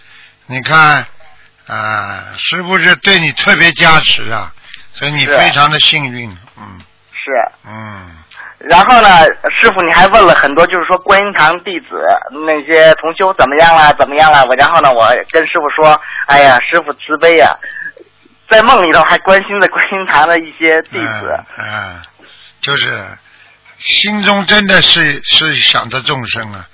[0.46, 1.04] 你看，
[1.66, 4.52] 啊，是不是对你特别加持啊？
[4.92, 6.80] 所以你非常的幸运，嗯
[7.12, 7.52] 是。
[7.66, 8.10] 嗯，
[8.60, 9.24] 然后呢，
[9.60, 12.06] 师傅你还问了很多，就是说观音堂弟子
[12.46, 14.44] 那些同修怎么样啦，怎么样啦？
[14.44, 17.50] 我然后呢，我跟师傅说，哎呀，师傅慈悲呀、
[18.48, 21.44] 在梦里头还关心着观音堂的一些弟子。
[21.58, 22.02] 嗯，嗯
[22.60, 22.86] 就是
[23.76, 26.64] 心中真的是是想着众生啊，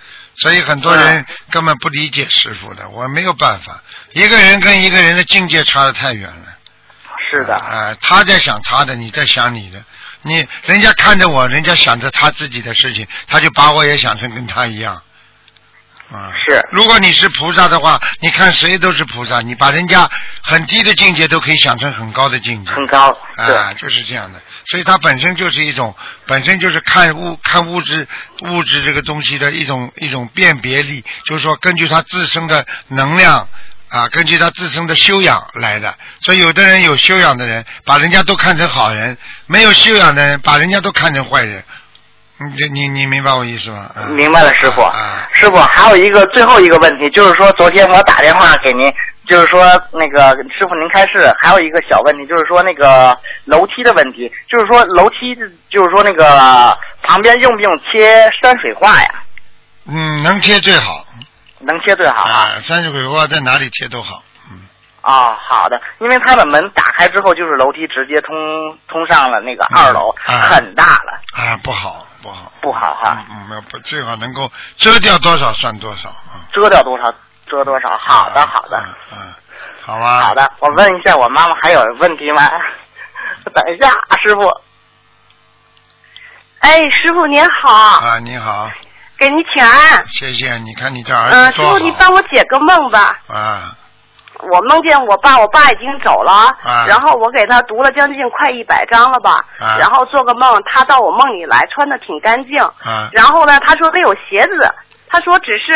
[0.41, 6.57] 所以很多人根本不理解师傅的，我没有办法，一个人跟一个人的境界差得太远了。
[7.31, 9.85] 是的，啊、他在想他的，你在想你的。
[10.23, 15.03] 你人家看着我，人家想着他自己的事情，他就把我也想成跟他一样。
[16.13, 20.11] 啊，是如果你是菩萨的话，你看谁都是菩萨，你把人家
[20.43, 22.73] 很低的境界都可以想成很高的境界。
[22.73, 23.17] 很高。
[23.37, 25.95] 啊，就是这样的，所以它本身就是一种，
[26.27, 28.09] 本身就是看物看物质
[28.49, 33.49] 物质这个东西的一种一种辨别力，就是说根据他自身的能量
[33.89, 35.97] 啊，根据他自身的修养来的。
[36.23, 39.15] 所以有的人有修养的人，把人家都看成好人；
[39.47, 41.65] 没有修养的人，把人家都看成坏人。
[42.41, 43.91] 你你你明白我意思吗？
[43.95, 44.81] 啊明白了，师傅。
[44.81, 48.93] 啊师傅，还有一个最后一个问题，就是说昨天我打电话给您，
[49.29, 55.35] 就是说那个师傅您开示，还有一个小问题，就是说那个楼梯的问题，就是说楼梯，
[55.69, 59.23] 就是说那个旁边用不用贴山水画呀？
[59.87, 61.05] 嗯，能贴最好
[61.61, 62.57] 能贴最好啊。
[62.57, 64.23] 啊，山水画在哪里贴都好。
[65.03, 72.53] 嗯，哦，好的，因为它的门打开之后就是楼梯，直接通通上了那个二楼，嗯啊很大了，啊，不好不好。
[72.61, 76.45] 不好哈，嗯嗯，不最好能够遮掉多少算多少啊。
[76.53, 77.11] 遮掉多少
[77.47, 77.97] 遮多少。
[77.97, 78.79] 好的，好的。
[78.79, 79.35] 嗯嗯，
[79.81, 80.21] 好吧。
[80.25, 80.35] 好。
[80.35, 82.47] 的，我问一下我妈妈还有问题吗？
[83.55, 83.89] 等一下，
[84.23, 84.43] 师傅。
[86.59, 88.71] 哎，师傅您好，啊，你好，
[89.17, 90.07] 给您请安。
[90.09, 90.59] 谢谢。
[90.59, 91.73] 你看你这儿嗯、子多好。
[91.73, 93.19] 师傅你帮我解个梦吧。
[93.29, 93.75] 啊
[94.53, 96.33] 我梦见我爸，我爸已经走了，
[96.65, 104.75] 啊然后我给他读了将近快一百章了吧，啊然后做个梦，他到我梦里来，穿的挺干净，啊然后呢，他说他有鞋子，
[105.09, 105.75] 他说只是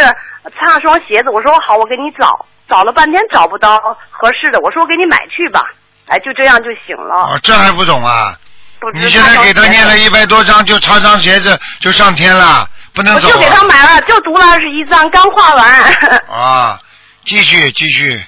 [0.59, 3.77] 差双鞋子，我说好，我给你找，找了半天找不到
[4.11, 5.67] 合适的，我说我给你买去吧，
[6.09, 7.15] 哎，就这样就醒了。
[7.15, 8.37] 哦，这还不懂啊？
[8.95, 13.65] 你现在给他念了一百多章，就差双鞋子就上天了，不能走我就给他啊。
[13.67, 15.67] 买了，就读了二十一章，刚画完，
[16.29, 16.79] 啊，
[17.25, 18.23] 继续继续。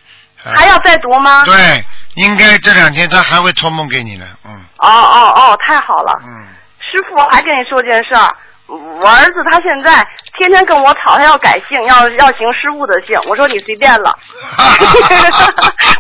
[0.51, 1.43] 啊还要再读吗？
[1.45, 6.13] 对，应该这两天他还会托梦给你的，嗯哦哦哦，太好了。
[6.25, 6.47] 嗯
[6.81, 8.33] 师傅，我还跟你说件事儿。
[8.67, 13.17] 我儿子他现在天天跟我吵，他要改姓，要要行师傅的姓。
[13.29, 14.19] 我说你随便了，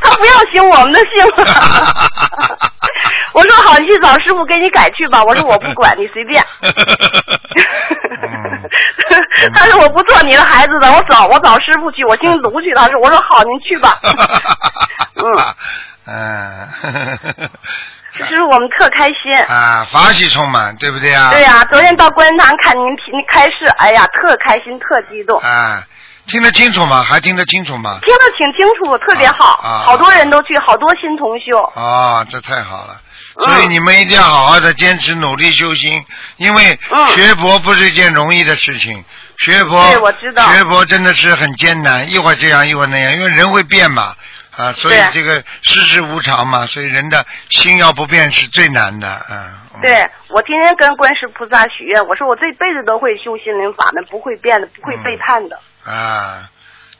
[0.02, 1.44] 他不要行我们的姓了。
[3.34, 5.22] 我说好，你去找师傅给你改去吧。
[5.22, 6.44] 我说我不管你随便。
[9.54, 12.74] 他说我不做你的孩子的，我找我找师傅去，我姓卢去。
[12.74, 14.00] 他说我说好，您去吧。
[15.22, 15.36] 嗯。
[16.06, 16.68] 嗯。
[18.24, 21.30] 就是我们特开心啊，法喜充满，对不对啊？
[21.30, 25.38] 对呀，昨天到观音堂看您您开示，哎呀，特开心，特激动。
[25.40, 25.82] 啊，
[26.26, 27.02] 听得清楚吗？
[27.02, 27.98] 还听得清楚吗？
[28.02, 31.60] 听得挺清楚，特别好，好多人都去，好多新同修。
[31.80, 32.96] 啊，这太好了，
[33.46, 36.04] 所以你们一定要好好的坚持努力修心，
[36.36, 36.78] 因为
[37.16, 39.04] 学佛不是一件容易的事情，
[39.38, 44.14] 学佛，对，我知道，学佛真的是很艰难，一会儿这样，一会儿那样，因为人会变嘛。
[44.56, 49.80] 啊，所以这个世事无常嘛，所以人的心要不变是最难的，嗯。
[49.82, 55.60] 对，我天天跟观世菩萨许愿，我说我这辈子都会修心灵法门，不会变的，不会背叛的。
[55.84, 56.48] 啊，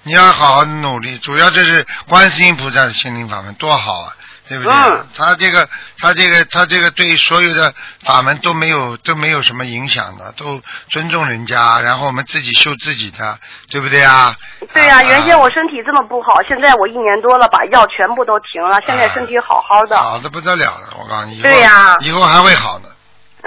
[0.03, 4.12] 你要好好努力，主要这是观世音菩萨的心灵法门，多好啊！
[4.49, 4.73] 对不对？
[5.17, 13.39] 他这个，他这个，他这个对所有的法门都没有都没有什么影响的，都尊重人家，然后我们自己修自己的，
[13.71, 14.37] 对不对啊？
[14.73, 19.97] 对呀，原先我身体这么不好，现在我一年多了，把药全部都停了，现在身体好好的。
[19.97, 21.43] 好的不得了了，我告诉你。
[21.43, 21.97] 对呀。
[22.01, 22.93] 以后还会好的。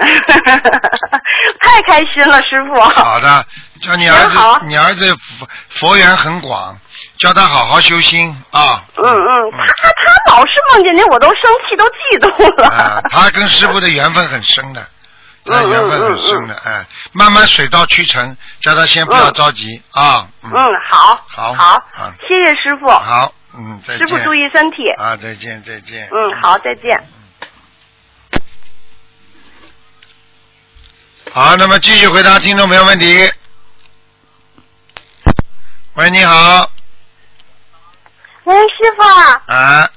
[1.60, 2.80] 太开心了，师傅。
[2.80, 3.46] 好的，
[3.82, 6.78] 叫你儿子，你儿子佛佛缘很广。
[7.20, 8.82] 叫他好好修心啊！
[8.96, 12.68] 嗯嗯，他他老是梦见你，我都生气，都嫉妒了。
[12.68, 14.88] 啊，他跟师傅的缘分很深的，
[15.44, 20.26] 他缘分很深的，哎，慢慢水到渠成，叫他先不要着急啊。
[20.42, 20.50] 嗯，
[20.88, 21.82] 好，好，好，
[22.26, 22.88] 谢谢师傅。
[22.88, 24.08] 好，嗯，再见。
[24.08, 24.88] 师傅注意身体。
[24.96, 26.08] 啊，再见，再见。
[26.10, 27.06] 嗯，好，再见。
[31.30, 33.30] 好，那么继续回答听众朋友问题。
[35.96, 36.70] 喂，你好。
[38.50, 39.02] 喂，师傅。
[39.52, 39.88] 啊。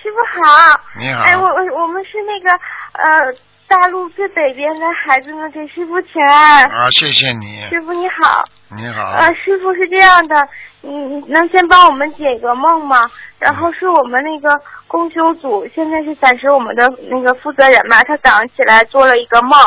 [0.00, 0.80] 师傅好。
[1.00, 1.24] 你好。
[1.24, 2.56] 哎，我我我们是那个
[2.92, 3.34] 呃
[3.66, 6.64] 大陆最北边的孩子们，给师傅请安。
[6.70, 7.62] 啊，谢谢你。
[7.62, 8.44] 师傅你好。
[8.68, 9.02] 你好。
[9.02, 10.48] 啊，师傅是这样的，
[10.80, 13.10] 你你能先帮我们解个梦吗？
[13.40, 19.58] 然后是我们那个公修组，现在是暂时我们的那个负责人嘛，他早上起来做了一个梦，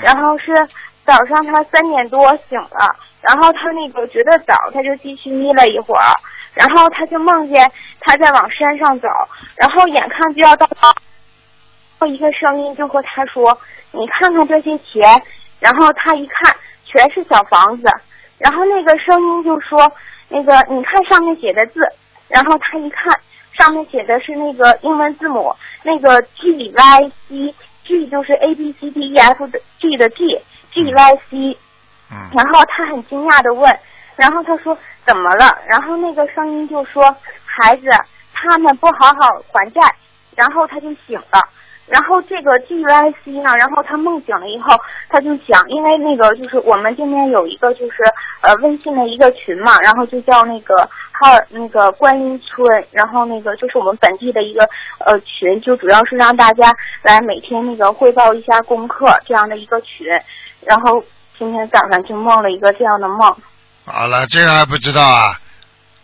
[0.00, 0.54] 然后是
[1.04, 6.04] 早上他三点多醒了，然后他那个觉得早，他就继续眯了一会儿。
[6.54, 9.08] 然后他就梦见他在往山上走，
[9.56, 10.68] 然后眼看就要到，
[11.98, 13.58] 后一个声音就和他说
[13.90, 15.22] ：“你看看这些钱。”
[15.60, 17.88] 然后他一看，全是小房子。
[18.36, 19.90] 然后那个声音就说
[20.28, 21.80] ：“那个你看上面写的字。”
[22.28, 23.18] 然后他一看，
[23.52, 31.16] 上面写的是那个英文字母，那个 G Y C，G 就是 A B C D E F 的 G 的 G，G Y
[31.30, 31.58] C。
[32.10, 32.30] 嗯。
[32.34, 33.78] 然后他很惊讶的问，
[34.16, 34.76] 然后他说。
[35.06, 35.58] 怎么了？
[35.66, 37.04] 然后那个声音就说
[37.44, 37.88] ：“孩子，
[38.32, 39.80] 他们不好好还债。”
[40.36, 41.40] 然后他就醒了。
[41.88, 43.54] 然后这个 G Y C 呢？
[43.56, 44.74] 然后他梦醒了以后，
[45.10, 47.96] 他就想，因为那个就是我们这边有一个就是
[48.40, 54.66] 呃微信的一个群嘛，然后就叫那个哈那个观音村，然后那个就是我们本地的一个
[55.04, 60.06] 呃群，就主要是让大家来每天那个汇报一下功课这样的一个群。
[60.64, 61.04] 然后
[61.36, 63.36] 今天早上就梦了一个这样的梦。
[63.84, 65.38] 好了，这还不知道啊？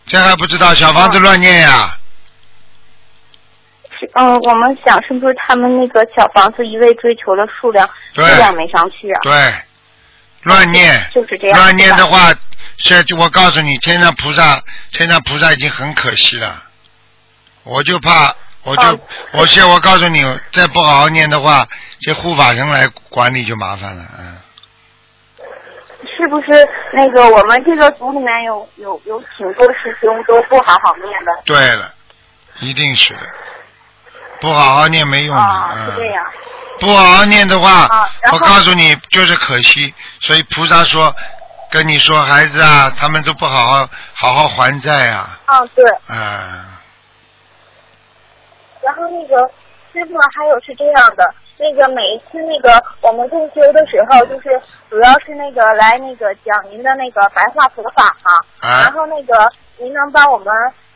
[0.07, 1.95] 这还不知道小房子乱念呀？
[4.15, 9.21] 嗯，我们想是不是他们那个小房子一味追求的数量数量没上去啊？
[9.23, 9.53] 对，
[10.43, 11.59] 乱念就是这样。
[11.59, 12.33] 乱念的话，
[12.79, 14.63] 现在我告诉你，天上菩萨，
[14.93, 16.63] 天上菩萨已经很可惜了。
[17.65, 19.01] 我就怕，我就，
[19.33, 21.69] 我现我告诉你，再不好好念的话，
[22.01, 24.37] 这护法神来管理就麻烦了，嗯。
[26.19, 31.33] 是不是那个我们这个组里面有有有挺多师兄都不好好念的？
[31.45, 31.95] 对了，
[32.61, 33.21] 一定是的，
[34.41, 35.41] 不好好念没用的。
[35.41, 36.27] 啊，是这样。
[36.81, 37.89] 不好好念的话，
[38.33, 39.95] 我告诉你就是可惜。
[40.21, 41.15] 所以菩萨说，
[41.71, 45.39] 跟你说孩子啊，他们都不好好好好还债啊。
[45.47, 45.85] 嗯，对。
[46.09, 46.65] 嗯。
[48.83, 49.49] 然后那个
[49.93, 51.33] 师傅还有是这样的。
[51.59, 58.33] 那个每一次那个我们共修的时候，就是主要是那个来那个讲您的那个白话佛法嘛。
[58.61, 58.83] 啊。
[58.83, 60.47] 然后那个您能帮我们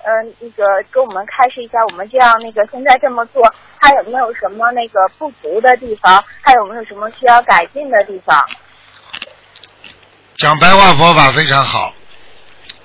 [0.05, 3.43] 嗯那个给我们开示一下，我们这样那个现在这么做，
[3.79, 6.23] 还有没有什么那个不足的地方？
[6.41, 8.45] 还有没有什么需要改进的地方？
[10.39, 11.93] 讲白话佛法非常好。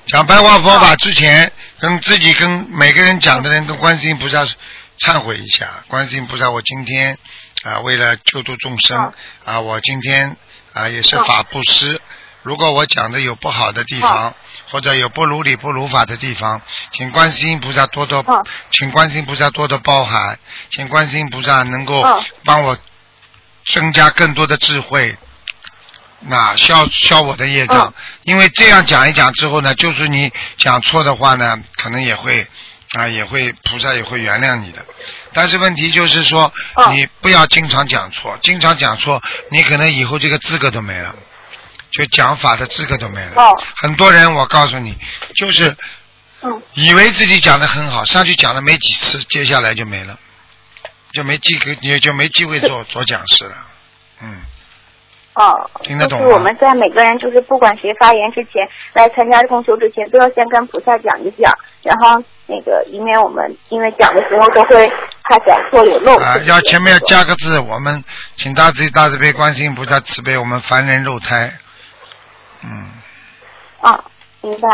[0.07, 4.45] 讲白话佛法之前，跟自己跟每个人讲的人，跟观世音菩萨
[4.99, 5.83] 忏悔一下。
[5.87, 7.17] 观世音菩萨，我今天。
[7.63, 9.11] 啊，为了救度众生
[9.43, 10.37] 啊，我今天
[10.73, 11.99] 啊，也是法布施。
[12.43, 14.33] 如果我讲的有不好的地方，
[14.71, 20.39] 或者有不如理不如法的地方，请观世音菩萨多多，嗯请观世音菩萨多多包涵，
[20.71, 22.77] 请观世音菩萨能够嗯帮我
[23.65, 25.17] 增加更多的智慧，
[26.21, 27.87] 那消消我的业障。
[27.87, 27.93] 嗯
[28.23, 32.47] 因为这样讲一讲之后呢，就是你讲错的话呢，可能也会
[32.93, 34.85] 啊，也会菩萨也会原谅你的。
[35.37, 39.21] 但是问题就是说，嗯你不要经常讲错，经常讲错，
[39.51, 41.15] 你可能以后这个资格都没了，
[41.91, 43.33] 就讲法的资格都没了。
[43.35, 43.53] 哦。
[43.75, 44.97] 很多人，我告诉你，
[45.35, 45.77] 就是
[46.41, 46.59] 嗯。
[46.73, 50.17] 以为自己讲的很好，上去讲了没几次，接下来就没了，
[51.13, 53.53] 就没机会，也就没机会做 做讲师了。
[54.23, 54.41] 嗯，
[55.35, 56.25] 哦，听得懂吗？
[56.25, 64.91] 就是我们在每个人就是不管谁发言之前，来参加共修之前，都要先跟菩萨讲一讲，然后那个以免我们因为讲的时候都会
[65.29, 66.17] 怕讲错有漏。
[66.17, 68.03] 啊，要前面要加个字，我们
[68.35, 71.53] 请大慈大慈悲观世音菩萨慈悲我们凡人肉胎。
[72.63, 72.87] 嗯，
[73.81, 74.03] 啊，
[74.41, 74.67] 明白。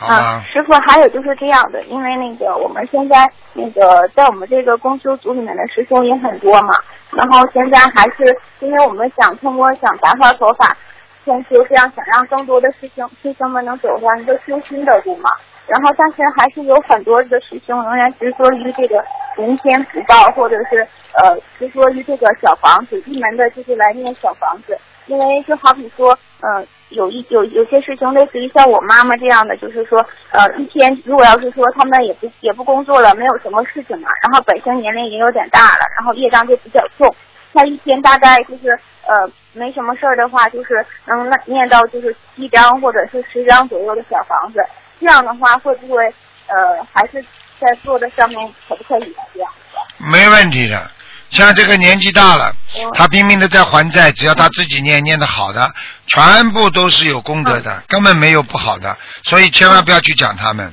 [0.00, 0.42] 啊，？
[0.52, 6.74] 师傅，还有就是这样的，因为那个我们现在那个在我们这个公修组里面的师兄也很多嘛，
[7.12, 10.76] 然后现在还是因为我们想通过想白话佛法
[11.24, 15.30] 先修，这样想让更多的师兄师兄们能走上一个修心的路嘛。
[15.66, 19.02] 然后，但是还是有很多的师兄仍然执着于这个
[19.36, 24.78] 人间福报，或者是呃执着于这个小房子，一门的就是来念小房子。
[25.06, 29.98] 因为就好比说，呃，有一有有些师兄类似于像我妈妈这样的，就是说，
[30.30, 37.14] 呃，一天如果要是说他们也不也不工作了，没有什么事情嘛，然后本身年龄也有点大了，然后业障就比较重，
[37.52, 38.70] 他一天大概就是
[39.06, 44.64] 呃没什么事儿的话，就是能念到就是七张或者是十张左右的小房子，
[45.04, 46.02] 这样的话会不会
[46.46, 47.22] 呃还是
[47.60, 49.52] 在做的上面可不可以这样？
[49.98, 50.90] 没问题的。
[51.30, 55.74] 像这个年纪大了，嗯他拼命的在还债，只要他自己念念的好的，
[56.06, 60.72] 全部都是有功德的，根本没有不好的，所以千万不要去讲他们，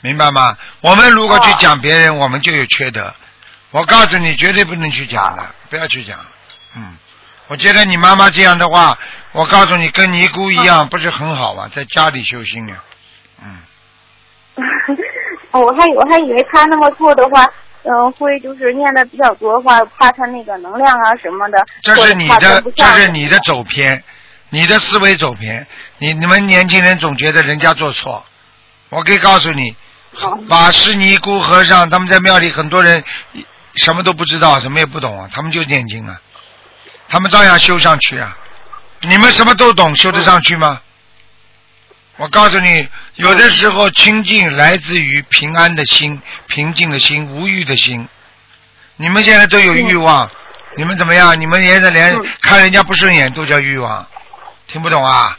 [0.00, 0.56] 明白吗？
[0.80, 3.14] 我们如果去讲别人，我们就有缺德。
[3.70, 6.18] 我告诉你，绝对不能去讲的，不要去讲。
[6.74, 6.96] 嗯，
[7.46, 8.98] 我觉得你妈妈这样的话，
[9.30, 11.70] 我告诉你，跟尼姑一样，不是很好吗？
[11.72, 12.74] 在家里修心呢。
[13.42, 13.56] 嗯，
[15.52, 17.48] 哦，我还我还以为他那么做的话，
[17.84, 24.02] 嗯、会就是念的比较多的话，怕他那个能量啊什么的，这是你的这是你的走偏，
[24.50, 25.66] 你的思维走偏。
[25.98, 28.24] 你你们年轻人总觉得人家做错，
[28.90, 29.74] 我可以告诉你，
[30.20, 33.02] 哦法师尼姑和尚他们在庙里很多人
[33.76, 36.20] 什么都不知道，什么也不懂啊，他们就念经啊，
[37.08, 38.36] 他们照样修上去啊。
[39.02, 40.80] 你们什么都懂，修得上去吗？
[42.20, 48.06] 我告诉你，有的时候清净来自于平安的心、平静的心、无欲的心。
[48.96, 50.30] 你们现在都有欲望，
[50.76, 51.40] 你们怎么样？
[51.40, 54.06] 你们现在连嗯看人家不顺眼都叫欲望，
[54.66, 55.34] 听不懂啊？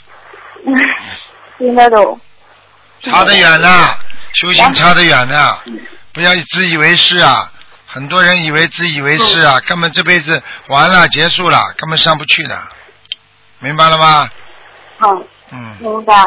[1.60, 2.20] 听得懂。
[3.02, 4.00] 差得远了，
[4.34, 5.64] 修行差得远了，
[6.14, 7.52] 不要自以为是啊！
[7.86, 12.60] 很多人以为自以为是啊，根本这辈子完了结束了，根本上不去的，
[13.60, 14.28] 明白了吗？
[14.98, 15.14] 好，
[15.52, 16.26] 嗯，明白。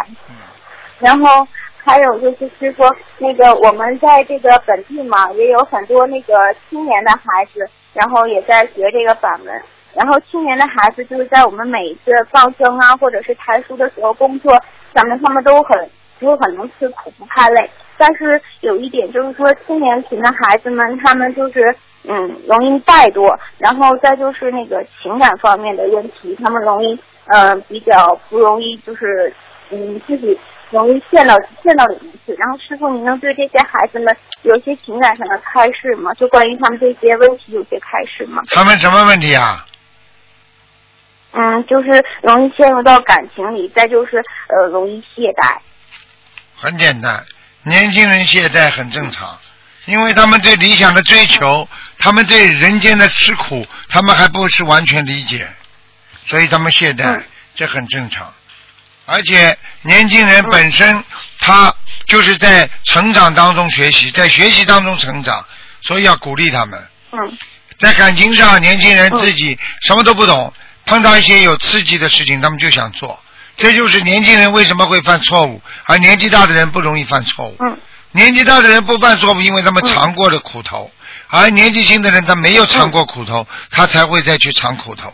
[0.99, 1.47] 然后
[1.85, 2.83] 还有就是师傅，
[3.19, 6.35] 那个我们在这个本地嘛，也有很多那个
[6.69, 9.61] 青年的孩子，然后也在学这个法门。
[9.95, 14.61] 然后青年的孩子就是在我们每一次放生啊，或者是抬书的时候工作，
[14.93, 17.71] 咱们他们都很都很能吃苦不怕累。
[17.97, 29.33] 但是有一点就是说，青年群的孩子们，他们就是嗯容易怠惰，然后再就是那个情感方面的问题，他们容易呃比较不容易就是
[29.71, 30.37] 嗯自己
[30.71, 32.35] 容易陷到陷到里面去。
[32.35, 36.13] 然后师傅，您能对这些孩子们有一些情感上的开示吗？
[36.15, 38.43] 就关于他们这些问题有些开示吗？
[38.51, 39.67] 他们什么问题啊？
[41.33, 45.59] 嗯，就是容易陷入到感情里，再就是呃容易懈怠。
[46.57, 47.25] 很简单，
[47.65, 49.37] 年轻人懈怠很正常，
[49.87, 55.49] 因为他们对理想的追求，他们对人间的吃苦，他们还不是完全理解，
[56.25, 57.25] 所以他们懈怠，嗯
[57.57, 58.33] 这很正常。
[59.07, 61.05] 而且年轻人本身
[61.39, 61.75] 他
[62.07, 65.45] 就是在成长当中学习，在学习当中成长，
[65.83, 66.87] 所以要鼓励他们。
[67.13, 67.39] 嗯
[67.77, 70.53] 在感情上，年轻人自己什么都不懂，
[70.87, 73.21] 碰到一些有刺激的事情，他们就想做。
[73.57, 77.57] 这就是年轻人为什么会犯错误，而年纪大的人不容易犯错误。
[77.61, 77.77] 嗯
[78.13, 80.89] 年纪大的人不犯错误，因为他们尝过了苦头，
[81.27, 85.13] 而年纪轻的人他没有尝过苦头，他才会再去尝苦头。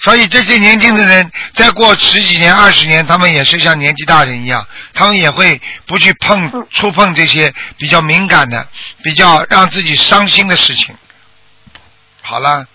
[0.00, 6.66] 所以这些年轻的人，再过十几年、二十年，他们也是像年纪大人一样，他们也会不去碰、嗯。
[6.72, 8.68] 触碰这些比较敏感的、
[9.02, 10.94] 比较让自己伤心的事情。
[12.20, 12.66] 好了，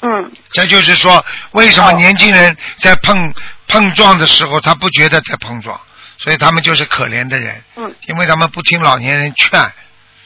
[0.00, 0.32] 嗯。
[0.52, 3.34] 这就是说，为什么年轻人在碰
[3.66, 5.78] 碰撞的时候，他不觉得在碰撞，
[6.16, 7.94] 所以他们就是可怜的人，嗯。
[8.06, 9.72] 因为他们不听老年人劝，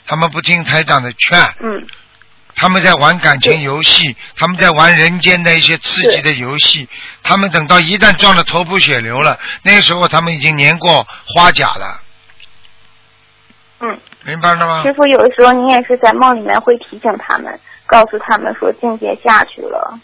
[0.07, 1.85] 他们不听台长的劝，嗯
[2.55, 6.89] 他们在玩感情游戏，他们在玩人间的一些刺激的游戏，
[7.23, 12.01] 他们等到一旦撞得头破血流了，那个时候他们已经年过花甲了，
[13.81, 14.01] 嗯。
[14.25, 14.93] 明白了吗师？
[14.95, 19.99] 傅，有的时候你也是在梦里面会提醒他们，告诉他们说境界下去了。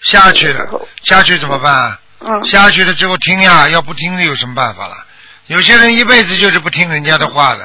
[0.00, 0.68] 下去了，
[1.04, 2.00] 下去怎么办啊？
[2.18, 4.94] 嗯下去了之后听呀，要不听有什么办法了？
[5.46, 7.64] 有些人一辈子就是不听人家的话的，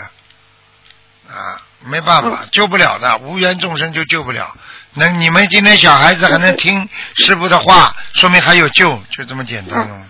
[1.27, 4.47] 啊，没办法，救不了的，无缘众生就救不了。
[4.95, 10.05] 那你们今天小孩子还能听师傅的话，说明还有救，就这么简单了。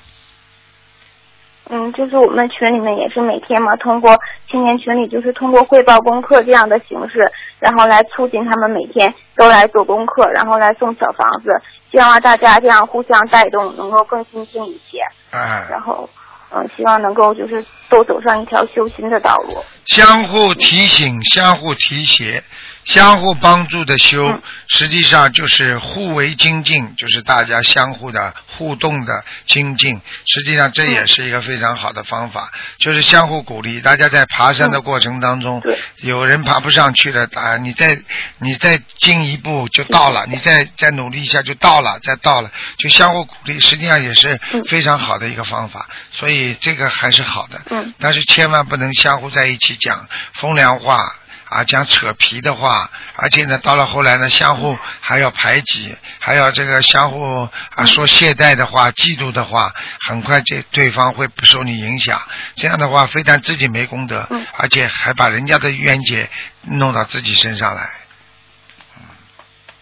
[1.71, 4.17] 嗯，就是我们群里面也是每天嘛，通过
[4.49, 11.61] 青年群里就是通过汇报功课这样的形式，然后来促进他们每天都来做功课，然后来送小房子，
[11.91, 14.99] 希望大家这样互相带动，能够更精进一些。
[15.29, 16.09] 哎，然后，
[16.51, 19.63] 嗯，希望能够就是都走上一条修心的道路。
[19.85, 22.43] 相互提醒，相互提携，
[22.85, 29.99] 相互帮助的修，嗯实际上就是互为精进，就是大家相互的互动的精进。
[30.27, 33.81] 实际上这也是一个非常好的方法，就是相互鼓励。
[33.81, 37.99] 大家在爬山的过程当中，对有人爬不上去了，啊，你再
[38.37, 45.89] 你再进一步就到了，你再再努力一下就到了，再到了，就相互鼓励，实际上也是嗯非常好的一个方法。
[46.11, 47.59] 所以这个还是好的。
[47.71, 51.15] 嗯但是千万不能相互在一起讲风凉话
[51.49, 62.21] 啊，讲扯皮的话，而且呢，到了后来呢，相互还要排挤，还要这个相互啊说懈怠的话、嫉妒的话，很快这对方会不受你影响。
[62.53, 66.29] 这样的话，非但自己没功德，嗯而且还把人家的冤结
[66.61, 67.89] 弄到自己身上来。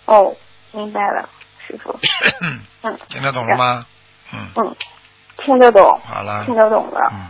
[0.06, 0.34] 哦，
[0.72, 1.28] 明白了，
[1.68, 2.00] 师傅。
[2.40, 2.62] 嗯
[3.10, 3.86] 听得懂了吗？
[4.32, 4.76] 嗯，嗯，
[5.44, 6.56] 听得懂，好了听。
[6.56, 7.12] 得懂了。
[7.12, 7.28] 嗯，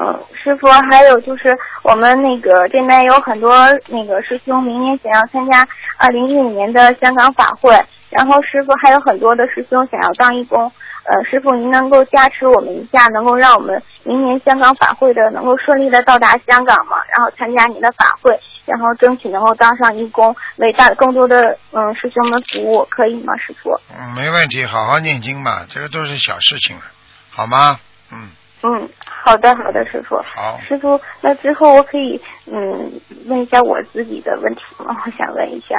[0.00, 3.52] 嗯，师傅，还有就是我们那个这边有很多
[3.88, 7.72] 那个师兄明年想要参加二零一五年的香港法会，
[8.10, 10.70] 然后师傅还有很多的师兄想要当义工。
[11.04, 16.96] 呃，师傅您能够加持我们一下，能够让我们明年香港法会的能够顺利的到达香港吗？
[17.16, 23.70] 然后参加您的法会，然后争取能够当上义工，为大更多的嗯师兄们服务，可以吗，师傅？
[23.98, 26.82] 嗯，没问题，好好念经吧，这个都是小事情了，
[27.30, 27.80] 好吗？
[28.12, 28.28] 嗯，
[28.64, 28.88] 嗯，
[29.24, 30.16] 好的，好的，师傅。
[30.16, 30.58] 好。
[30.66, 32.92] 师傅，那之后我可以嗯
[33.26, 34.96] 问一下我自己的问题吗？
[35.04, 35.76] 我想问一下。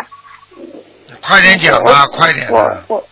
[1.22, 2.60] 快点讲吧，快点我。
[2.88, 3.04] 我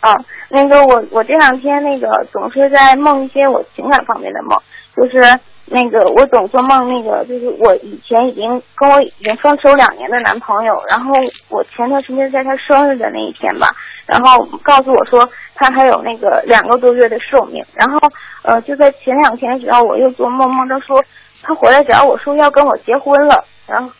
[0.00, 0.16] 啊，
[0.48, 4.58] 那个我我这两天那个总是在梦一些我情感方面的梦，
[4.96, 11.12] 就是那个我总做梦，那个就是我以前已经跟我已经分手两年的男朋友，然后
[11.50, 13.68] 我前段时间在他生日的那一天吧，
[14.06, 18.00] 然后告诉我说他还有那个两个多月的寿命，然后
[18.42, 21.04] 呃就在前两天的时候我又做梦梦到说
[21.42, 23.92] 他回来找我说要跟我结婚了，然后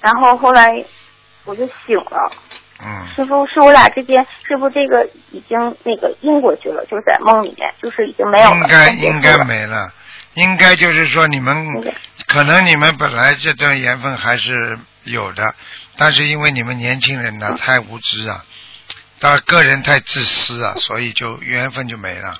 [0.00, 0.84] 然后后来
[1.44, 2.30] 我就醒了。
[2.80, 6.86] 嗯，师傅，是我俩之间是不是这个已经那个阴过去了？
[6.86, 8.56] 就是在梦里面，就是已经没有了。
[8.56, 9.92] 应该应该没了，
[10.34, 11.66] 应该就是说你们
[12.28, 15.56] 可能你们本来这段缘分还是有的，
[15.96, 18.44] 但是因为你们年轻人呢太无知啊，
[19.20, 22.34] 到个人太自私啊， 所以就缘分就没了。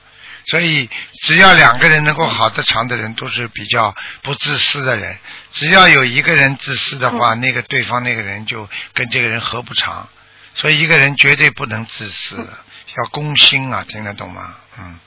[0.47, 0.89] 所以
[1.25, 5.19] 只要两个人能够好的长的人，都是比较不自私的人。
[5.51, 10.09] 只要有一个人自私的话，那个对方那个人就跟这个人合不长。
[10.55, 14.57] 所以一个人绝对不能自私，要公心啊，听得懂吗？
[14.79, 14.99] 嗯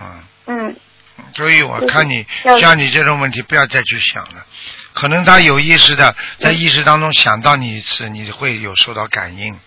[0.00, 0.24] 嗯。
[0.46, 0.76] 嗯
[1.34, 2.24] 所以我看你
[2.60, 4.46] 像你这种问题，不要再去想了。
[4.94, 9.58] 可能他有意识的在意识当中想到你一次，你会有受到感应。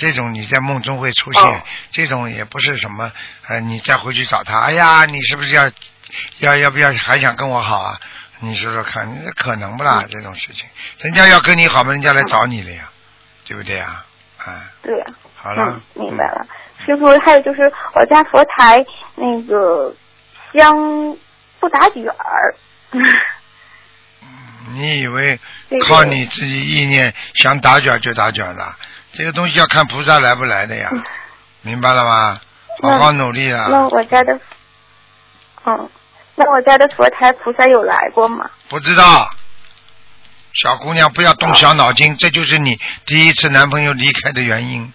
[0.00, 3.12] 这种你在梦中会出现，哦这种也不是什么
[3.46, 5.70] 呃，你再回去找他，哎呀，你是不是要
[6.38, 8.00] 要要不要还想跟我好啊？
[8.40, 10.04] 你说说看，那可能不嗯啦？
[10.10, 10.64] 这种事情，
[11.00, 12.90] 人家要跟你好嘛，人家来找你了呀，
[13.44, 14.02] 对不对呀？
[14.38, 15.04] 啊，对，
[15.36, 16.46] 好了嗯，，明白了。
[16.86, 18.82] 师傅，还有就是我家佛台
[19.14, 19.94] 那个
[20.54, 20.74] 香
[21.60, 22.54] 不打卷儿。
[24.72, 25.38] 你以为
[25.86, 28.74] 靠你自己意念想打卷就打卷了？
[29.12, 30.90] 这个东西要看菩萨来不来的呀，
[31.62, 32.40] 明白了吗？
[32.82, 33.88] 好好努力啊那。
[33.88, 34.32] 我家的，
[35.66, 35.90] 嗯，
[36.36, 38.50] 那我家的佛台菩萨有来过吗？
[38.68, 39.30] 不知道，
[40.54, 44.92] 小姑娘不要动小脑筋，这就是你第一次男朋友离开的原因。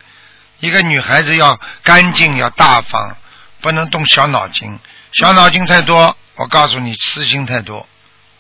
[0.59, 3.15] 一个女孩子要干净，要大方，
[3.61, 4.79] 不能动小脑筋。
[5.13, 7.87] 小脑筋太多，我告诉你，私心太多，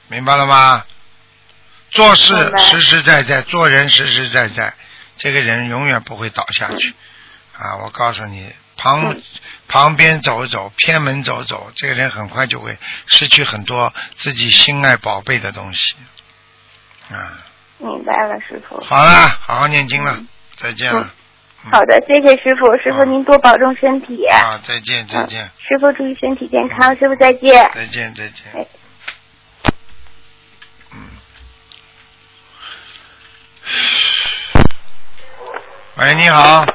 [0.07, 0.83] 明白了吗？
[1.91, 4.73] 做事实实在在，做人实实在在，
[5.17, 6.93] 这个人永远不会倒下去。
[7.57, 9.23] 啊，我告诉你，旁嗯
[9.67, 15.95] 旁边走一走，偏门走走，这个人很快就会失去很多自己心爱宝贝的东西。
[17.09, 17.45] 啊，
[17.77, 18.79] 明白了，师傅。
[18.81, 19.11] 好了，
[19.41, 20.19] 好好念经了，
[20.57, 21.13] 再见了。
[21.71, 24.25] 好的，谢谢师傅，师傅您多保重身体。
[24.27, 27.71] 啊，再见，再见，师傅注意身体健康，师傅再见。
[27.73, 28.43] 再见，再见。
[28.53, 28.67] 哎
[35.97, 36.65] 喂，你好，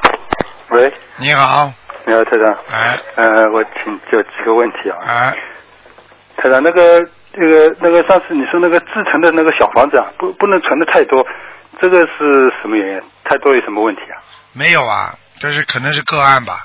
[0.71, 1.71] 喂，你好，
[2.07, 2.57] 你好，台长。
[2.71, 4.97] 哎，呃，我请教几个问题啊。
[4.99, 5.37] 哎，
[6.37, 11.23] 台长，那个那个那个，上次你说那个自成的那个小房子啊，不不能存的太多，
[11.79, 13.01] 这个是什么原因？
[13.23, 14.17] 太多有什么问题啊？
[14.53, 16.63] 没有啊，这是可能是个案吧。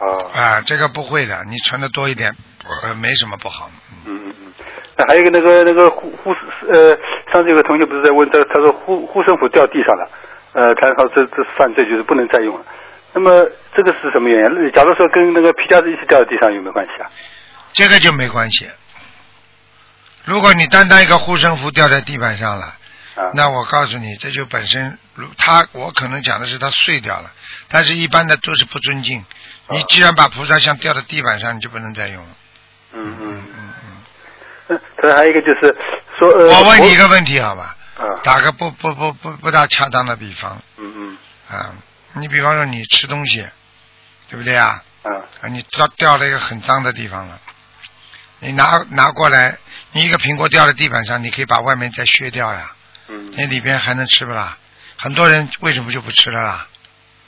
[0.00, 0.28] 哦。
[0.34, 2.34] 啊，这个不会的，你存的多一点，
[2.82, 3.70] 呃，没什么不好。
[4.04, 4.52] 嗯嗯嗯。
[4.96, 6.40] 那还有一个那个那个护护士
[6.72, 6.98] 呃，
[7.32, 10.08] 上次有个同学不是在问他，他说护护身符掉地上了，
[10.54, 12.64] 呃，他说这这是犯罪，就是不能再用了。
[13.12, 14.72] 那么这个是什么原因？
[14.72, 17.10] 假如说跟那个皮夹子一起掉在地上有没有关系啊？
[17.72, 18.68] 这个就没关系。
[20.24, 22.66] 如果你单单一个护身符掉在地板上了，
[23.16, 27.30] 啊那我告诉你，这就本身如他，我可能讲的是他碎掉了，
[27.68, 29.24] 但是一般的都是不尊敬。
[29.70, 32.30] 你既然把菩萨像掉在地板上，你就不能再用了。
[32.92, 33.72] 嗯嗯嗯
[34.68, 34.80] 嗯。
[34.96, 35.76] 他还有一个就是
[36.18, 37.76] 说，呃，我问你一个问题好吧？
[37.96, 38.20] 啊。
[38.22, 41.18] 打个不不不不不大恰当的比方嗯嗯
[41.48, 41.74] 啊，
[42.14, 43.46] 你比方说你吃东西，
[44.28, 44.82] 对不对啊？
[45.02, 45.10] 啊
[45.42, 47.38] 啊，你掉掉了一个很脏的地方了，
[48.40, 49.58] 你拿拿过来，
[49.92, 52.72] 你一个苹果掉在地板上，你可以把外面再削掉呀，
[53.08, 54.56] 嗯那里边还能吃不啦？
[54.96, 56.66] 很多人为什么就不吃了啦？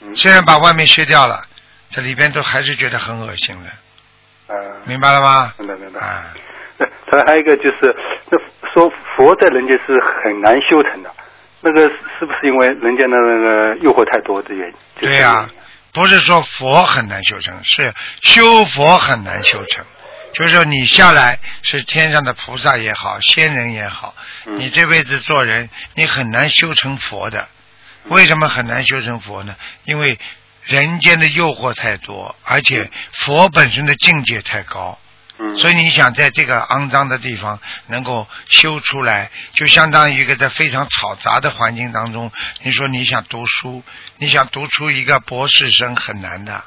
[0.01, 1.45] 嗯虽然把外面削掉了，
[1.91, 5.53] 这里边都还是觉得很恶心的，啊，明白了吗？
[5.59, 5.99] 明白明白。
[7.09, 7.95] 他还有一个就是，
[8.29, 8.37] 那
[8.71, 11.11] 说佛在人间是很难修成的，
[11.61, 11.81] 那个
[12.19, 14.73] 是不是因为人间的那个诱惑太多的原因？
[14.99, 15.49] 就是对呀、
[15.93, 19.83] 不是说佛很难修成，是修佛很难修成。
[20.33, 24.13] 就是说你下来是天上的菩萨也好，仙人也好，
[24.45, 27.47] 嗯你这辈子做人，你很难修成佛的。
[28.09, 29.55] 为什么很难修成佛呢？
[29.85, 30.19] 因为
[30.63, 34.99] 人间的诱惑太多，而且佛本身的境界太高。
[35.39, 42.31] 嗯所以你想在这个肮脏的地方能够修出来，就相当于一个在非常嘈杂的环境当中，
[42.63, 43.83] 你说你想读书，
[44.17, 46.63] 你想读出一个博士生很难的，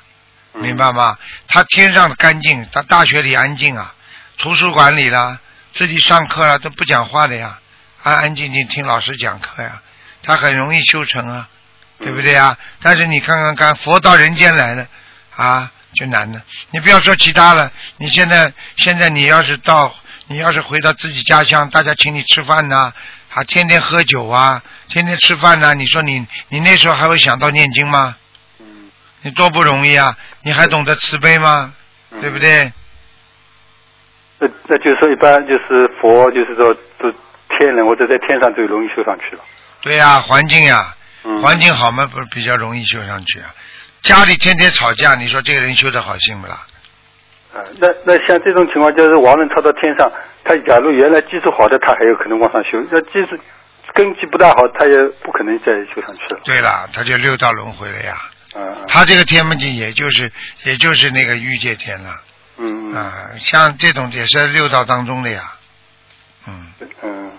[0.54, 1.18] 嗯明白吗？
[1.48, 3.94] 他天上的干净，他大学里安静啊，
[4.38, 5.40] 图书馆里啦，
[5.72, 7.58] 自己上课了都不讲话的呀，
[8.02, 9.82] 安安静静听老师讲课呀，
[10.22, 11.48] 他很容易修成啊，
[11.98, 12.56] 对不对啊？
[12.82, 14.86] 但是你看看看，佛到人间来了
[15.34, 16.42] 啊，就难了。
[16.70, 19.94] 你不要说其他了，你现在现在你要是到，
[20.28, 22.92] 你要是回到自己家乡，大家请你吃饭呐、
[23.34, 28.16] 啊，天天喝酒啊，天天吃饭呐、你说你你那时候还会想到念经吗？
[28.60, 28.90] 嗯
[29.22, 30.16] 你多不容易啊！
[30.42, 31.74] 你还懂得慈悲吗？
[32.10, 32.72] 嗯对不对？
[34.38, 37.12] 那那就是说，一般就是佛，就是说，都
[37.58, 39.42] 天人或者在天上最容易修上去了。
[39.82, 43.54] 对呀、环境呀、嗯环境好嘛，不是比较容易修上去啊。
[44.02, 46.66] 家里天天吵架，你说这个人修的好行不啦？
[47.52, 50.10] 啊，那那像这种情况，就是亡人超到天上，
[50.44, 53.36] 他假如原来基础好的，他还有可能往上修；那基础
[53.92, 56.40] 根基不大好，他也不可能再修上去了。
[56.44, 58.14] 对了，他就六道轮回了呀。
[58.56, 60.28] 嗯他这个天门境也就是
[60.64, 62.10] 也就是那个欲界天了
[62.56, 65.40] 嗯嗯啊，像这种也是六道当中的呀。
[66.48, 66.66] 嗯，
[67.02, 67.30] 嗯，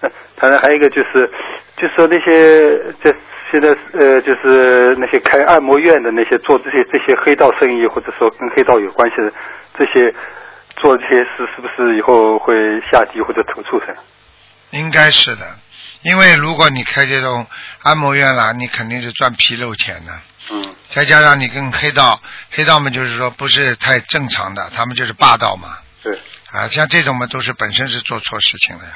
[0.00, 1.28] 那当然还有一个就是，
[1.76, 3.12] 就是说那些在
[3.52, 9.30] 现在呃，就是那些开按摩院的那些做这些这些黑道生意，或者说跟黑道有关系的
[9.78, 10.14] 这些
[10.78, 12.54] 做这些事，是不是以后会
[12.90, 13.94] 下地或者投畜生？
[14.70, 15.46] 应该是的，
[16.00, 17.46] 因为如果你开这种
[17.82, 20.12] 按摩院啦，你肯定是赚皮肉钱的。
[20.50, 25.76] 嗯再加上你跟黑道，黑道嘛就是说不是太正常的，他们就是霸道嘛。
[26.02, 26.18] 对。
[26.50, 28.90] 啊，像这种嘛，都是本身是做错事情了呀。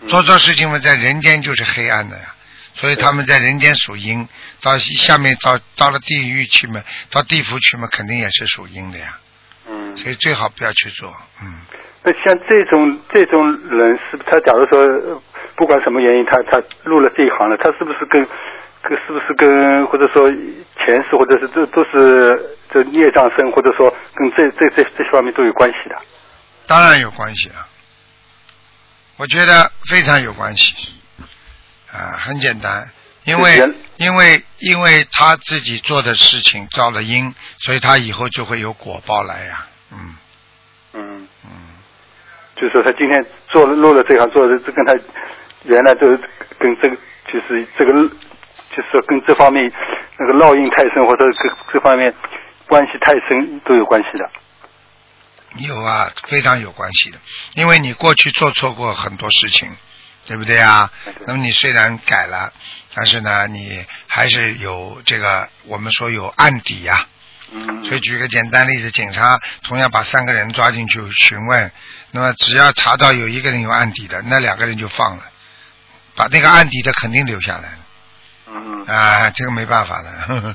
[0.00, 2.34] 嗯做错事情嘛，在人间就是黑暗的呀。
[2.80, 4.26] 所以他们在人间属阴，
[4.62, 9.18] 到下面到到了地狱去嘛，到地府去嘛，肯定也是属阴的呀。
[9.68, 9.94] 嗯。
[9.98, 11.60] 所以最好不要去做，嗯。
[12.02, 15.22] 那像这种这种人，是他假如说呃
[15.56, 18.26] 不管什么原因，他他入了这一行了，他是不是跟
[18.82, 20.30] 跟是不是跟或者说
[20.78, 25.96] 前世或者是这都是这孽障生，或者说跟这这这这些方面都有关系的？
[26.66, 27.68] 当然有关系啊，
[29.18, 30.74] 我觉得非常有关系，
[31.92, 32.90] 啊，很简单，
[33.24, 33.62] 因为
[33.96, 40.16] 因为因为他自己做的事情造了因，所以他以后就会有果报来呀，嗯
[40.92, 41.50] 嗯嗯，
[42.56, 44.94] 就是说他今天做了入了这行，做的这跟他
[45.64, 46.16] 原来这个
[46.58, 46.96] 跟这个
[47.32, 49.70] 就是这个就是说跟这方面
[50.16, 52.14] 那个烙印太深，或者这这方面
[52.66, 54.30] 关系太深都有关系的。
[55.56, 57.18] 有啊，非常有关系的，
[57.54, 59.76] 因为你过去做错过很多事情，
[60.30, 60.88] 对不对啊？
[61.26, 62.52] 那么你虽然改了，
[62.94, 67.04] 但是呢，你还是有这个我们说有案底呀、
[67.52, 71.72] 嗯所以举个简单例子，警察同样把三个人抓进去询问，
[72.12, 75.24] 那么只要查到有一个人有案底的，那两个人就放了，
[76.14, 77.78] 把那个案底的肯定留下来了
[78.52, 80.54] 嗯啊，这个没办法的，呵呵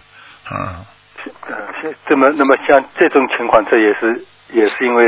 [0.52, 0.86] 嗯。
[1.50, 5.04] 呃，是这么那么像这种情况，这也是也是因为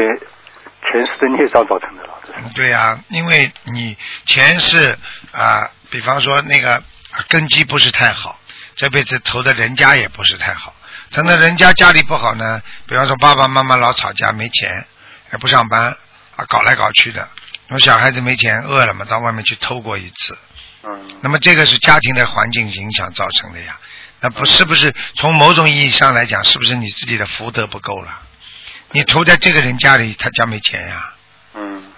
[0.91, 2.16] 前世的孽障造成的了。
[2.53, 4.97] 对呀、因为你前世
[5.31, 8.39] 啊、比方说那个啊根基不是太好，
[8.75, 10.73] 这辈子投的人家也不是太好。
[11.11, 14.85] 等到人家家里不好呢，比方说爸爸妈妈老吵架，没钱，
[15.31, 15.95] 也不上班
[16.35, 17.27] 啊，搞来搞去的。
[17.67, 20.37] 那么小孩子没钱，饿了嘛，到外面去偷过一次。
[20.83, 23.77] 嗯那么这个是家庭的环境影响造成的呀。
[24.19, 28.21] 那不是不是从某种意义上来讲，是不是你自己的福德不够了？
[28.91, 31.16] 你投在这个人家里，他家没钱呀，嗯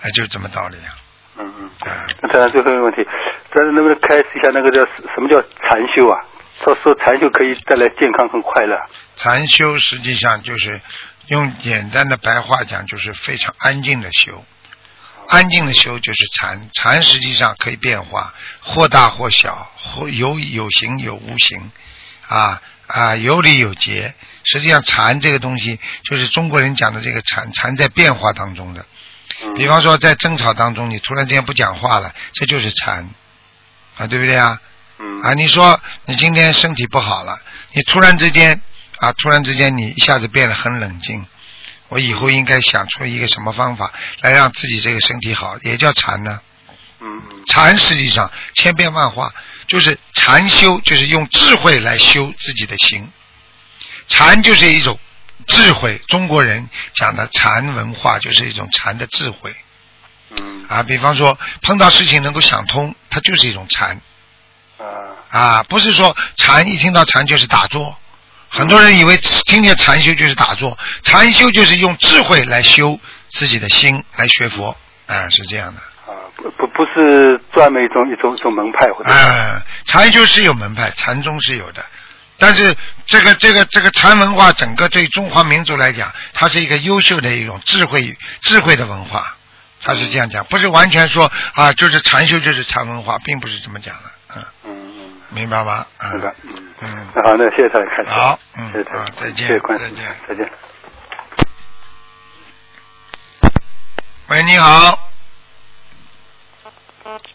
[0.02, 0.96] 哎，就是这么道理啊。
[1.38, 1.70] 嗯嗯。
[1.90, 3.06] 啊，那当然最后一个问题，
[3.54, 4.82] 咱能不能开始一下那个叫
[5.14, 6.20] 什么叫禅修啊？
[6.62, 8.78] 他说禅修可以带来健康和快乐。
[9.16, 10.82] 禅修实际上就是
[11.28, 14.44] 用简单的白话讲，就是非常安静的修。
[15.30, 21.72] 安静的修就是禅，禅实际上可以变化，或大或小，或有有形有无形，
[22.28, 24.14] 啊啊有理有节。
[24.44, 28.84] 实际上禅这个东西，就是中国人讲的这个禅，禅在变化当中的。
[29.44, 33.10] 嗯比方说在争吵当中，你突然之间不讲话了，这就是禅，
[33.98, 34.60] 啊对不对啊？
[35.00, 37.40] 嗯啊，你说你今天身体不好了，
[37.74, 38.62] 你突然之间
[38.98, 41.26] 啊，突然之间你一下子变得很冷静，
[41.88, 46.42] 我以后应该想出一个什么方法来让自己这个身体好，也叫禅呢。
[47.02, 49.34] 嗯嗯禅实际上千变万化，
[49.68, 53.10] 就是禅修，就是用智慧来修自己的心。
[54.10, 55.00] 禅就是一种
[55.48, 59.56] 智慧，中国人讲的禅文化就是一种禅的智慧
[60.38, 60.84] 嗯啊。
[60.84, 64.00] 比方说碰到事情能够想通，它就是一种禅。
[64.78, 64.86] 啊
[65.30, 67.96] 啊，不是说禅一听到禅就是打坐，
[68.50, 74.76] 很多人以为听见禅修就是打坐，禅修就是用智慧来修自己的心，来学佛，
[75.06, 75.82] 啊，是这样的。
[75.82, 81.86] 啊不不不是专门一种一种一种门派或者啊，禅修是有门派，禅宗是有的，
[82.40, 82.76] 但是
[83.06, 89.36] 这个这个这个禅文化，整个对中华民族来讲，它是一个优秀的一种智慧智慧的文化，
[89.82, 95.86] 它是这样讲，不是完全说啊，就是禅修就是禅文化，并不是这么讲的，嗯，嗯嗯明白吗？
[96.00, 97.08] 嗯明白嗯嗯。
[97.14, 98.10] 那好，那谢谢台长开始。
[98.10, 100.50] 好嗯好再见谢谢关再见再见。
[104.28, 104.98] 喂，你好。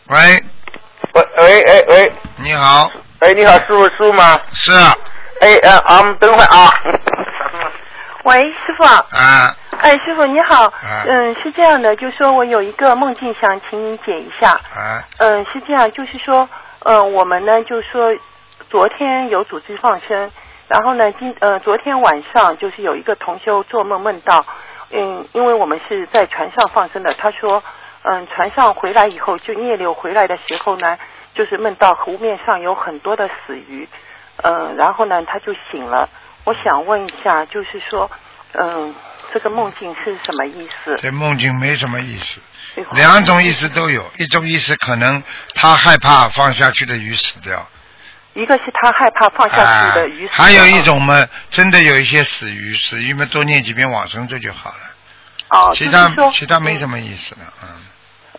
[0.07, 0.45] 喂，
[1.15, 2.89] 喂喂哎喂你好，
[3.25, 4.39] 哎，你好，师傅师傅吗？
[4.53, 4.95] 是啊，
[5.41, 6.68] 哎呃，啊，我们等会儿啊。
[8.25, 8.85] 喂，师傅。
[8.85, 9.03] 啊
[9.81, 10.64] 哎，师傅你好。
[10.66, 14.51] 啊嗯，是这样的，就说我有一个梦境想请你解一下。
[14.51, 16.47] 啊嗯，是这样，就是说，
[16.81, 18.14] 嗯，我们呢，就说
[18.68, 20.31] 昨天有组织放生，
[20.68, 24.45] 然后呢，今呃昨天晚上就是有一个同修做梦梦到，
[24.93, 27.62] 嗯，因为我们是在船上放生的，他说，
[28.03, 30.99] 嗯，船上回来以后，就逆流回来的时候呢，
[31.35, 33.89] 就是梦到湖面上有很多的死鱼，
[34.43, 36.09] 嗯，然后呢，他就醒了。
[36.45, 38.11] 我想问一下，就是说，
[38.53, 38.95] 嗯，
[39.32, 40.99] 这个梦境是什么意思？
[41.03, 42.41] 这梦境没什么意思，
[42.76, 45.22] 哎两种意思都有，一种意思可能
[45.55, 47.66] 他害怕放下去的鱼死掉，
[48.35, 54.76] 一个是他害怕放下去的鱼死啊，还有一种嘛，真的有一些死鱼，死鱼嘛多念几遍往生咒就好了，
[55.49, 57.68] 哦，其他就是其他没什么意思了，嗯。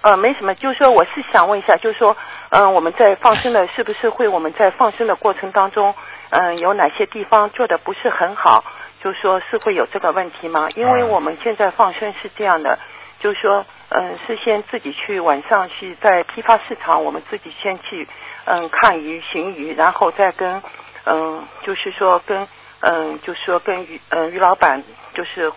[0.05, 2.15] 呃，没什么，就是说我是想问一下，就是说，
[2.51, 5.95] 嗯、我们在放生的，是不是会我们在放生的过程当中，
[6.29, 8.63] 嗯、有哪些地方做的不是很好？
[9.01, 10.67] 就是说是会有这个问题吗？
[10.75, 12.77] 因为嗯我们现在放生是这样的，
[13.19, 18.07] 就是说，嗯、是先自己去晚上去在批发市场，我们自己先去，
[18.45, 20.61] 嗯、看鱼、寻鱼，然后再跟，
[21.05, 22.47] 嗯、就是说跟，
[22.81, 24.83] 嗯、就是说跟鱼，嗯、鱼老板
[25.15, 25.51] 就是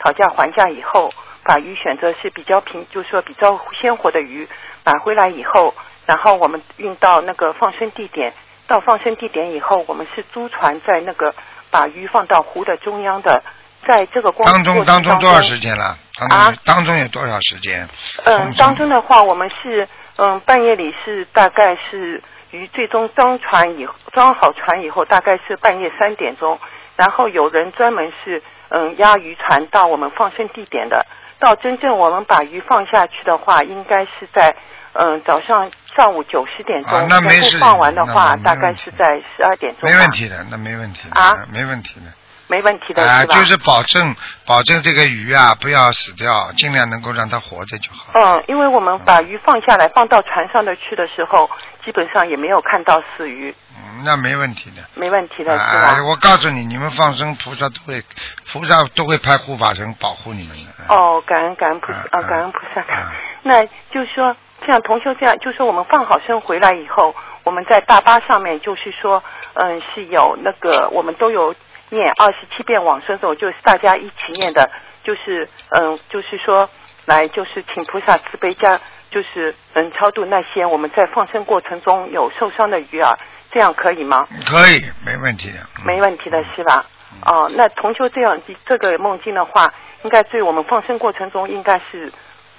[0.00, 1.08] 讨价还价以后，
[1.44, 4.48] 把鱼选择是比较平，就是说比较鲜活的鱼
[4.84, 5.74] 买回来以后，
[6.06, 8.32] 然后我们运到那个放生地点。
[8.68, 11.34] 到放生地点以后，我们是租船在那个
[11.70, 13.42] 把鱼放到湖的中央的，
[13.86, 15.98] 在这个光当中当中多少时间了？
[16.16, 17.86] 当中、啊当中有多少时间？
[18.24, 19.86] 嗯，当中的话，我们是
[20.16, 22.22] 嗯半夜里是大概是
[22.52, 26.58] 鱼最终装船以装好船以后，大概是半夜三点钟，
[26.96, 31.04] 然后有人专门是嗯押渔船到我们放生地点的，
[31.42, 34.54] 到真正我们把鱼放下去的话，应该是在
[34.94, 39.90] 嗯、早上上午九十点钟，啊那没事全部放完的话，大概是在十二点钟。
[39.90, 42.06] 没问题的，那没问题的，啊没问题的。
[42.52, 43.26] 没问题的？
[43.28, 44.14] 就是保证
[44.46, 48.12] 保证这个鱼啊不要死掉，尽量能够让它活着就好。
[48.12, 51.50] 嗯，因为我们把鱼放下来，放到船上的去的时候，
[51.82, 54.82] 基本上也没有看到死鱼，嗯，那没问题的。
[54.94, 56.02] 没问题的是？
[56.02, 58.04] 我告诉你，你们放生，菩萨都会，
[58.52, 60.94] 菩萨都会派护法神保护你们的。
[60.94, 62.84] 哦，感恩感恩菩萨啊，感恩菩萨。
[63.44, 64.36] 那就是说，
[64.66, 69.22] 像同修这样，就是说我们放好生回来以后，我们在大巴上面，就是说，
[69.54, 71.54] 嗯，是有那个我们都有
[71.94, 74.70] 念二十七遍往生咒，就是大家一起念的，
[75.04, 76.68] 就是嗯，就是说
[77.06, 78.80] 来就是请菩萨慈悲加，
[79.10, 83.16] 就是嗯超度那些我们在放生过程中有受伤的鱼儿，
[83.50, 84.26] 这样可以吗？
[84.46, 85.58] 可以，没问题的。
[85.84, 86.86] 没问题的是吧？
[87.26, 89.72] 哦，那同修这样这个梦境的话，
[90.02, 92.10] 应该对我们放生过程中应该是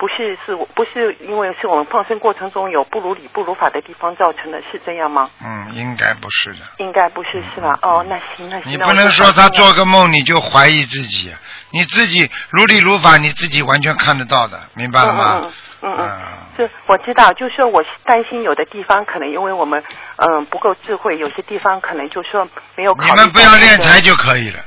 [0.04, 5.30] 不是是不是因为是我们放生过程中有不如理不如法的地方造成的，是这样吗？
[5.42, 6.60] 嗯，应该不是的。
[6.80, 7.80] 应该不是是吧？
[7.82, 8.70] 哦，那行那行。
[8.74, 11.34] 你不能说他做个梦你就怀疑自己，
[11.70, 15.40] 你自己如理如法，你自己完全看得到的，明白了吗？
[15.82, 16.10] 嗯嗯嗯，
[16.58, 19.82] 是我知道，就是说我担心有的地方可能因为我们
[20.18, 22.46] 嗯不够智慧，有些地方可能就说
[22.76, 24.60] 没有考虑你们不要练财就可以了。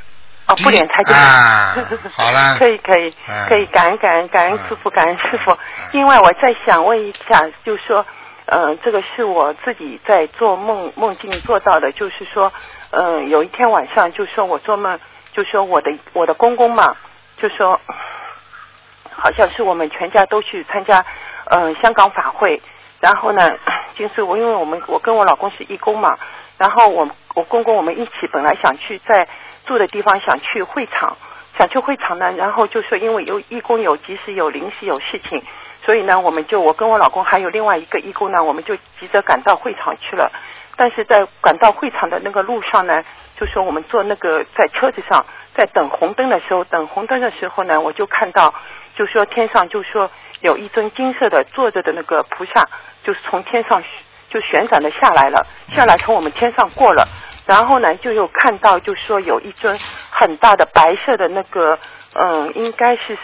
[0.48, 1.74] 哦，不点他就啊
[2.12, 2.56] 好了。
[2.58, 3.48] 可以可以嗯。
[3.48, 5.56] 可以，感恩感恩感恩师傅感恩师傅。
[5.92, 8.06] 另外，我再想问一下，就是说，
[8.46, 12.52] 呃，这个是我自己在做梦梦境做到的，就是说，
[12.90, 14.98] 嗯、有一天晚上，就说我做梦，
[15.32, 16.94] 就说我的我的公公嘛，
[17.38, 17.80] 就说，
[19.10, 21.04] 好像是我们全家都去参加，
[21.46, 22.62] 嗯、香港法会，
[23.00, 23.50] 然后呢，
[23.96, 26.16] 就是我因为我们我跟我老公是义工嘛，
[26.56, 29.26] 然后我我公公我们一起本来想去在
[29.66, 31.16] 住的地方想去会场，
[31.58, 35.42] 想去会场呢，然后就说因为有义工有急事有临时有事情，
[35.84, 40.32] 所以呢我们就我跟我老公还有另外一个义工呢，我们就急着赶到会场去了。
[40.78, 43.02] 但是在赶到会场的那个路上呢，
[43.38, 48.52] 就说我们坐那个在车子上，在等红灯的时候，等红灯的时候呢，我就看到，
[48.94, 50.10] 就说天上就说
[50.42, 52.68] 有一尊金色的坐着的那个菩萨，
[53.02, 53.82] 就是从天上
[54.28, 57.08] 就旋转的下来了，下来从我们天上过了，
[57.46, 59.78] 然后呢就有看到就说有一尊
[60.10, 61.78] 很大的白色的那个，
[62.14, 63.16] 嗯，应该是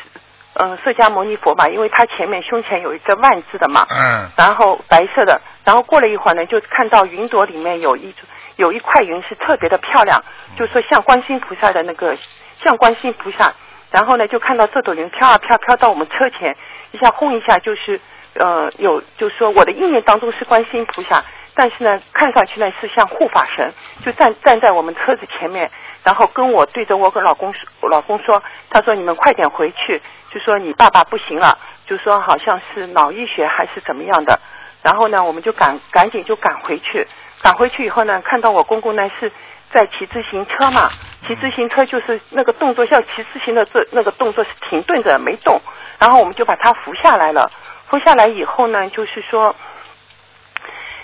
[0.55, 8.14] 嗯释迦牟尼佛吧，因为他前面胸前有一个万字的嘛，嗯，然后白色的，然后过了一会儿呢，就看到云朵里面有一
[8.57, 10.23] 有一块云是特别的漂亮，
[10.57, 12.16] 就说像观世音菩萨的那个
[12.62, 13.53] 像观世音菩萨，
[13.91, 16.55] 然后呢就看到这朵云飘啊飘，飘到我们车前，
[16.93, 17.99] 一下轰一下就是
[18.35, 25.70] 呃有就说我的意念当中是观世音菩萨，但是呢看上去呢是像护法神，就站站在我们车子前面，
[26.03, 30.00] 然后跟我对着我跟老公说，老公说，他说你们快点回去，
[30.30, 34.40] 就说你爸爸不行了，就说好像是脑溢血还是怎么样的。
[34.82, 37.07] 然后呢，我们就赶赶紧就赶回去，
[37.42, 39.30] 赶回去以后呢，看到我公公呢是
[39.70, 40.88] 在骑自行车嘛，
[41.26, 45.61] 骑自行车就是那个动作像骑自行的这那个动作是停顿着没动，
[45.98, 47.50] 然后我们就把他扶下来了，
[47.88, 49.55] 扶下来以后呢，就是说。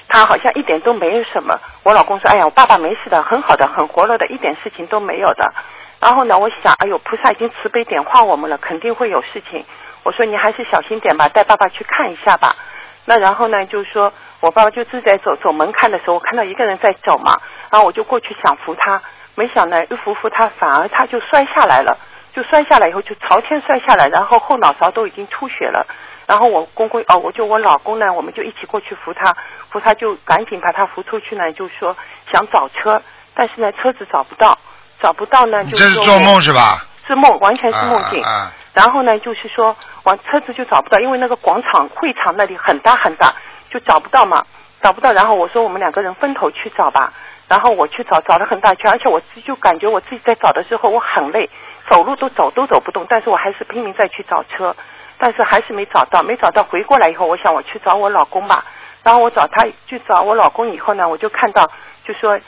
[0.09, 1.59] 他好像一点都没有什么。
[1.85, 5.53] 我老公说：“哎呀，我爸爸没事的，很好的，很活络的，一点事情都没有的。”
[6.01, 9.65] 然后呢，我想，哎呦，菩萨已经慈悲点化我们了，肯定会有事情。
[10.05, 12.57] 我说你还是小心点吧，带爸爸去看一下吧。
[13.05, 17.39] 那然后呢，就是说我爸爸就自在走走门看的时候，我看到一个人在走嘛，
[17.71, 19.03] 然后我就过去想扶他，
[19.35, 21.99] 没想呢，一扶扶他，反而他就摔下来了，
[22.33, 25.87] 就摔下来以后就朝天摔下来，然后后脑勺都已经出血了。
[26.29, 29.35] 然后我公公哦，我就我老公呢，我们就一起过去扶他，
[29.71, 31.97] 扶他就赶紧把他扶出去呢，就说
[32.31, 33.01] 想找车，
[33.35, 34.59] 但是呢车子找不到，
[35.01, 36.85] 找不到呢，你就这是做梦是吧？
[37.07, 38.23] 是梦，完全是梦境。
[38.23, 39.75] 啊啊然后呢，就是说，
[40.05, 43.35] 往车子就找不到，因为那个广场会场那里很大很大，
[43.71, 44.45] 就找不到嘛，
[44.83, 45.13] 找不到。
[45.13, 47.13] 然后我说我们两个人分头去找吧。
[47.49, 51.49] 然后我去找，找了很大圈，而且我自己就感觉我自己在找的时候我很累，
[51.89, 54.77] 走路都走都走不动，但是我还是拼命再去找车，
[55.19, 56.63] 但是还是没找到，没找到。
[56.63, 58.65] 回过来以后，我想我去找我老公吧。
[59.05, 61.65] 然后我找他去找我老公以后呢，我就看到
[62.05, 62.39] 就说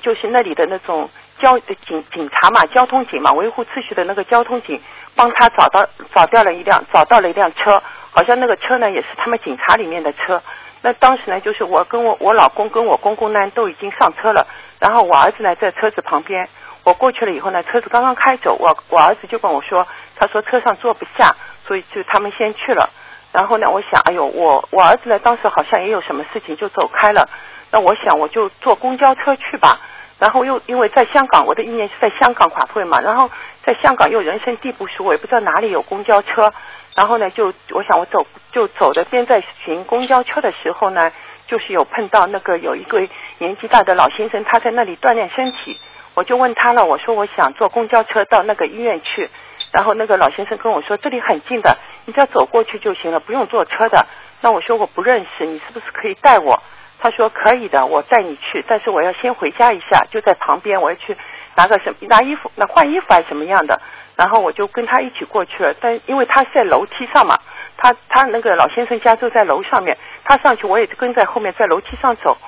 [0.00, 1.08] 就是那里的那种
[1.40, 4.80] 交警警察嘛，交通警嘛，维护秩序的那个交通警，
[5.16, 10.40] 帮他找到找掉了一辆找到了一辆车，好像那个车呢也是他们警察里面的车。
[10.82, 14.46] 那当时呢，就是我跟我我老公跟我公公呢都已经上车了，
[14.78, 16.46] 然后我儿子呢在车子旁边，
[16.84, 21.34] 我过去了以后呢，车子刚刚开走，我我儿子就跟我说，他说车上坐不下，
[21.66, 22.90] 所以就他们先去了。
[23.32, 27.28] 然后呢，我想，哎呦，我我儿子呢当时好像也有什么事情就走开了，
[27.72, 29.80] 那我想我就坐公交车去吧。
[30.20, 33.28] 然后又因为在香港，我的意念是在香港法会嘛，然后
[33.64, 36.52] 在香港又人生地不熟，我也不知道哪里有公交车。
[36.94, 41.10] 然后呢，就我想我走就走的边在行公交车的时候呢，
[41.48, 43.00] 就是有碰到那个有一个
[43.38, 45.76] 年纪大的老先生，他在那里锻炼身体，
[46.14, 49.28] 我就问他了，我说我想坐公交车到那个医院去，
[49.74, 54.06] 然后那个老先生跟我说这里很近的，你只要走过去就行了，不用坐车的。
[54.40, 56.62] 那我说我不认识，你是不是可以带我？
[57.00, 61.16] 他说可以的，我带你去，但是我要先回家一下，就在旁边，我要去
[61.56, 63.80] 拿个什拿衣服，那换衣服还是什么样的，
[64.16, 65.74] 然后我就跟他一起过去了。
[65.80, 67.36] 但因为他是在楼梯上嘛，
[67.76, 72.38] 他他那个老先生家就在楼上面，他上去我也跟在后面在楼梯上走，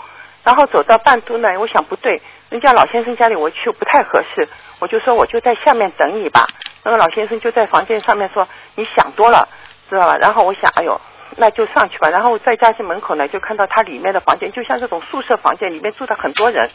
[0.44, 4.48] 然后走到半途呢，我想不对，人家老先生家里我去不太合适，
[4.80, 6.46] 我就说我就在下面等你吧。
[6.84, 9.48] 那个老先生就在房间上面说你想多了，
[9.90, 10.16] 知道吧？
[10.16, 11.00] 然后我想，哎呦。
[11.38, 16.70] 那就上去吧，然后在家去门口呢，就看到他里面的房间，就像这种宿舍房间，里面住的很多人。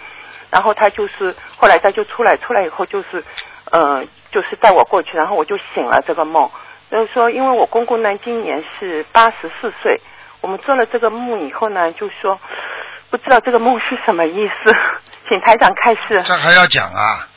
[0.52, 3.24] 然后他就是后来他就出来，出来以后就是，
[3.72, 6.48] 呃，就是带我过去，然后我就醒了这个梦。
[6.92, 10.00] 就是说，因为我公公呢今年是八十四岁，
[10.42, 12.40] 我们做了这个梦以后呢，就说
[13.10, 14.76] 不知道这个梦是什么意思，
[15.30, 16.22] 请台长开示。
[16.24, 17.28] 这还要讲啊？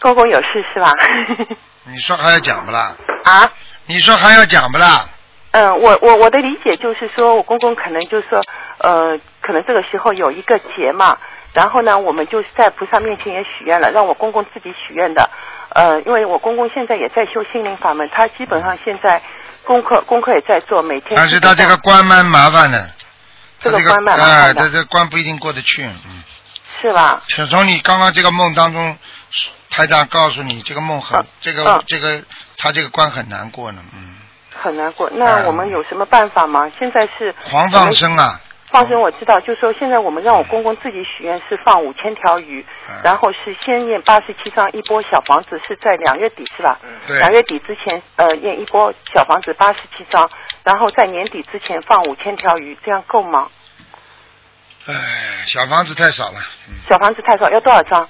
[0.00, 0.92] 公公有事是吧？
[1.86, 2.94] 你说还要讲不啦？
[3.24, 3.50] 啊？
[3.86, 5.08] 你说还要讲不啦？
[5.52, 8.40] 嗯，我我我的理解就是说，我公公可能就是说，
[8.78, 11.18] 呃，可能这个时候有一个劫嘛，
[11.54, 15.28] 然后呢，我们就是在菩萨面前也许愿了，让我公公自己许愿的，
[15.74, 19.22] 呃，因为我公公现在也在修心灵法门，他基本上现在
[19.64, 21.12] 功课功课也在做，每天。
[21.14, 22.90] 但是他这个关蛮麻烦的，
[23.58, 26.22] 这个关蛮麻烦的，他这关不一定过得去，嗯。
[26.80, 27.22] 是吧？
[27.28, 28.96] 是从你刚刚这个梦当中，
[29.68, 32.22] 台长告诉你，这个梦很，这个这个
[32.56, 34.16] 他这个关很难过呢，嗯。
[34.56, 36.70] 很难过，那我们有什么办法吗？
[36.78, 38.40] 现在是狂放生啊！
[38.70, 42.64] 放生我知道，就说现在我们让我公公自己许愿是放五千条鱼，
[43.02, 46.78] 然后是先念八十七张一波小房子，是在两月底是吧？
[47.08, 50.30] 两月底之前呃念一波小房子八十七张，
[50.62, 53.48] 然后在年底之前放五千条鱼，这样够吗？
[54.86, 54.94] 唉，
[55.46, 56.40] 小房子太少了。
[56.88, 58.08] 小房子太少，要多少张？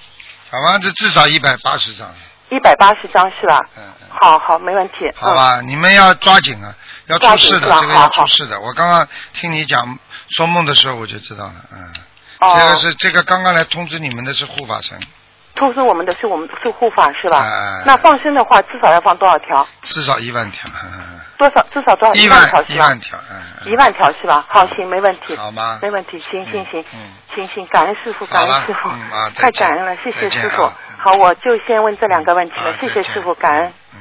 [0.51, 2.09] 小房子至少一百八十张。
[2.51, 3.61] 一百八十张是吧？
[3.79, 4.09] 嗯嗯。
[4.11, 5.09] 好好，没问题。
[5.15, 6.75] 好吧，你们要抓紧啊，
[7.07, 8.61] 要出事的，这个要出事的。
[8.61, 9.99] 我刚刚听你讲
[10.31, 11.93] 说梦的时候，我就知道了，嗯。
[12.41, 12.57] 哦。
[12.59, 14.99] 这个是这个刚刚来通知你们的是护法神。
[15.57, 17.43] 通知我们的是我们是护法是吧？
[17.45, 17.83] 嗯。
[17.85, 19.67] 那放生的话，至少要放多少条？
[19.83, 20.71] 至少一万条。
[21.37, 21.67] 多少？
[21.73, 22.15] 至少多少？
[22.15, 22.75] 一万条是吧？
[22.75, 23.71] 一万条，嗯。
[23.71, 24.45] 一万条是吧？
[24.49, 25.35] 好，行，没问题。
[25.37, 25.79] 好吗？
[25.83, 28.89] 没问题，行行行，嗯，行行，感恩师傅，感恩师傅，
[29.35, 30.71] 太感恩了，谢谢师傅。
[30.99, 33.73] 好，我就先问这两个问题了，谢谢师傅，感恩。
[33.95, 34.01] 嗯。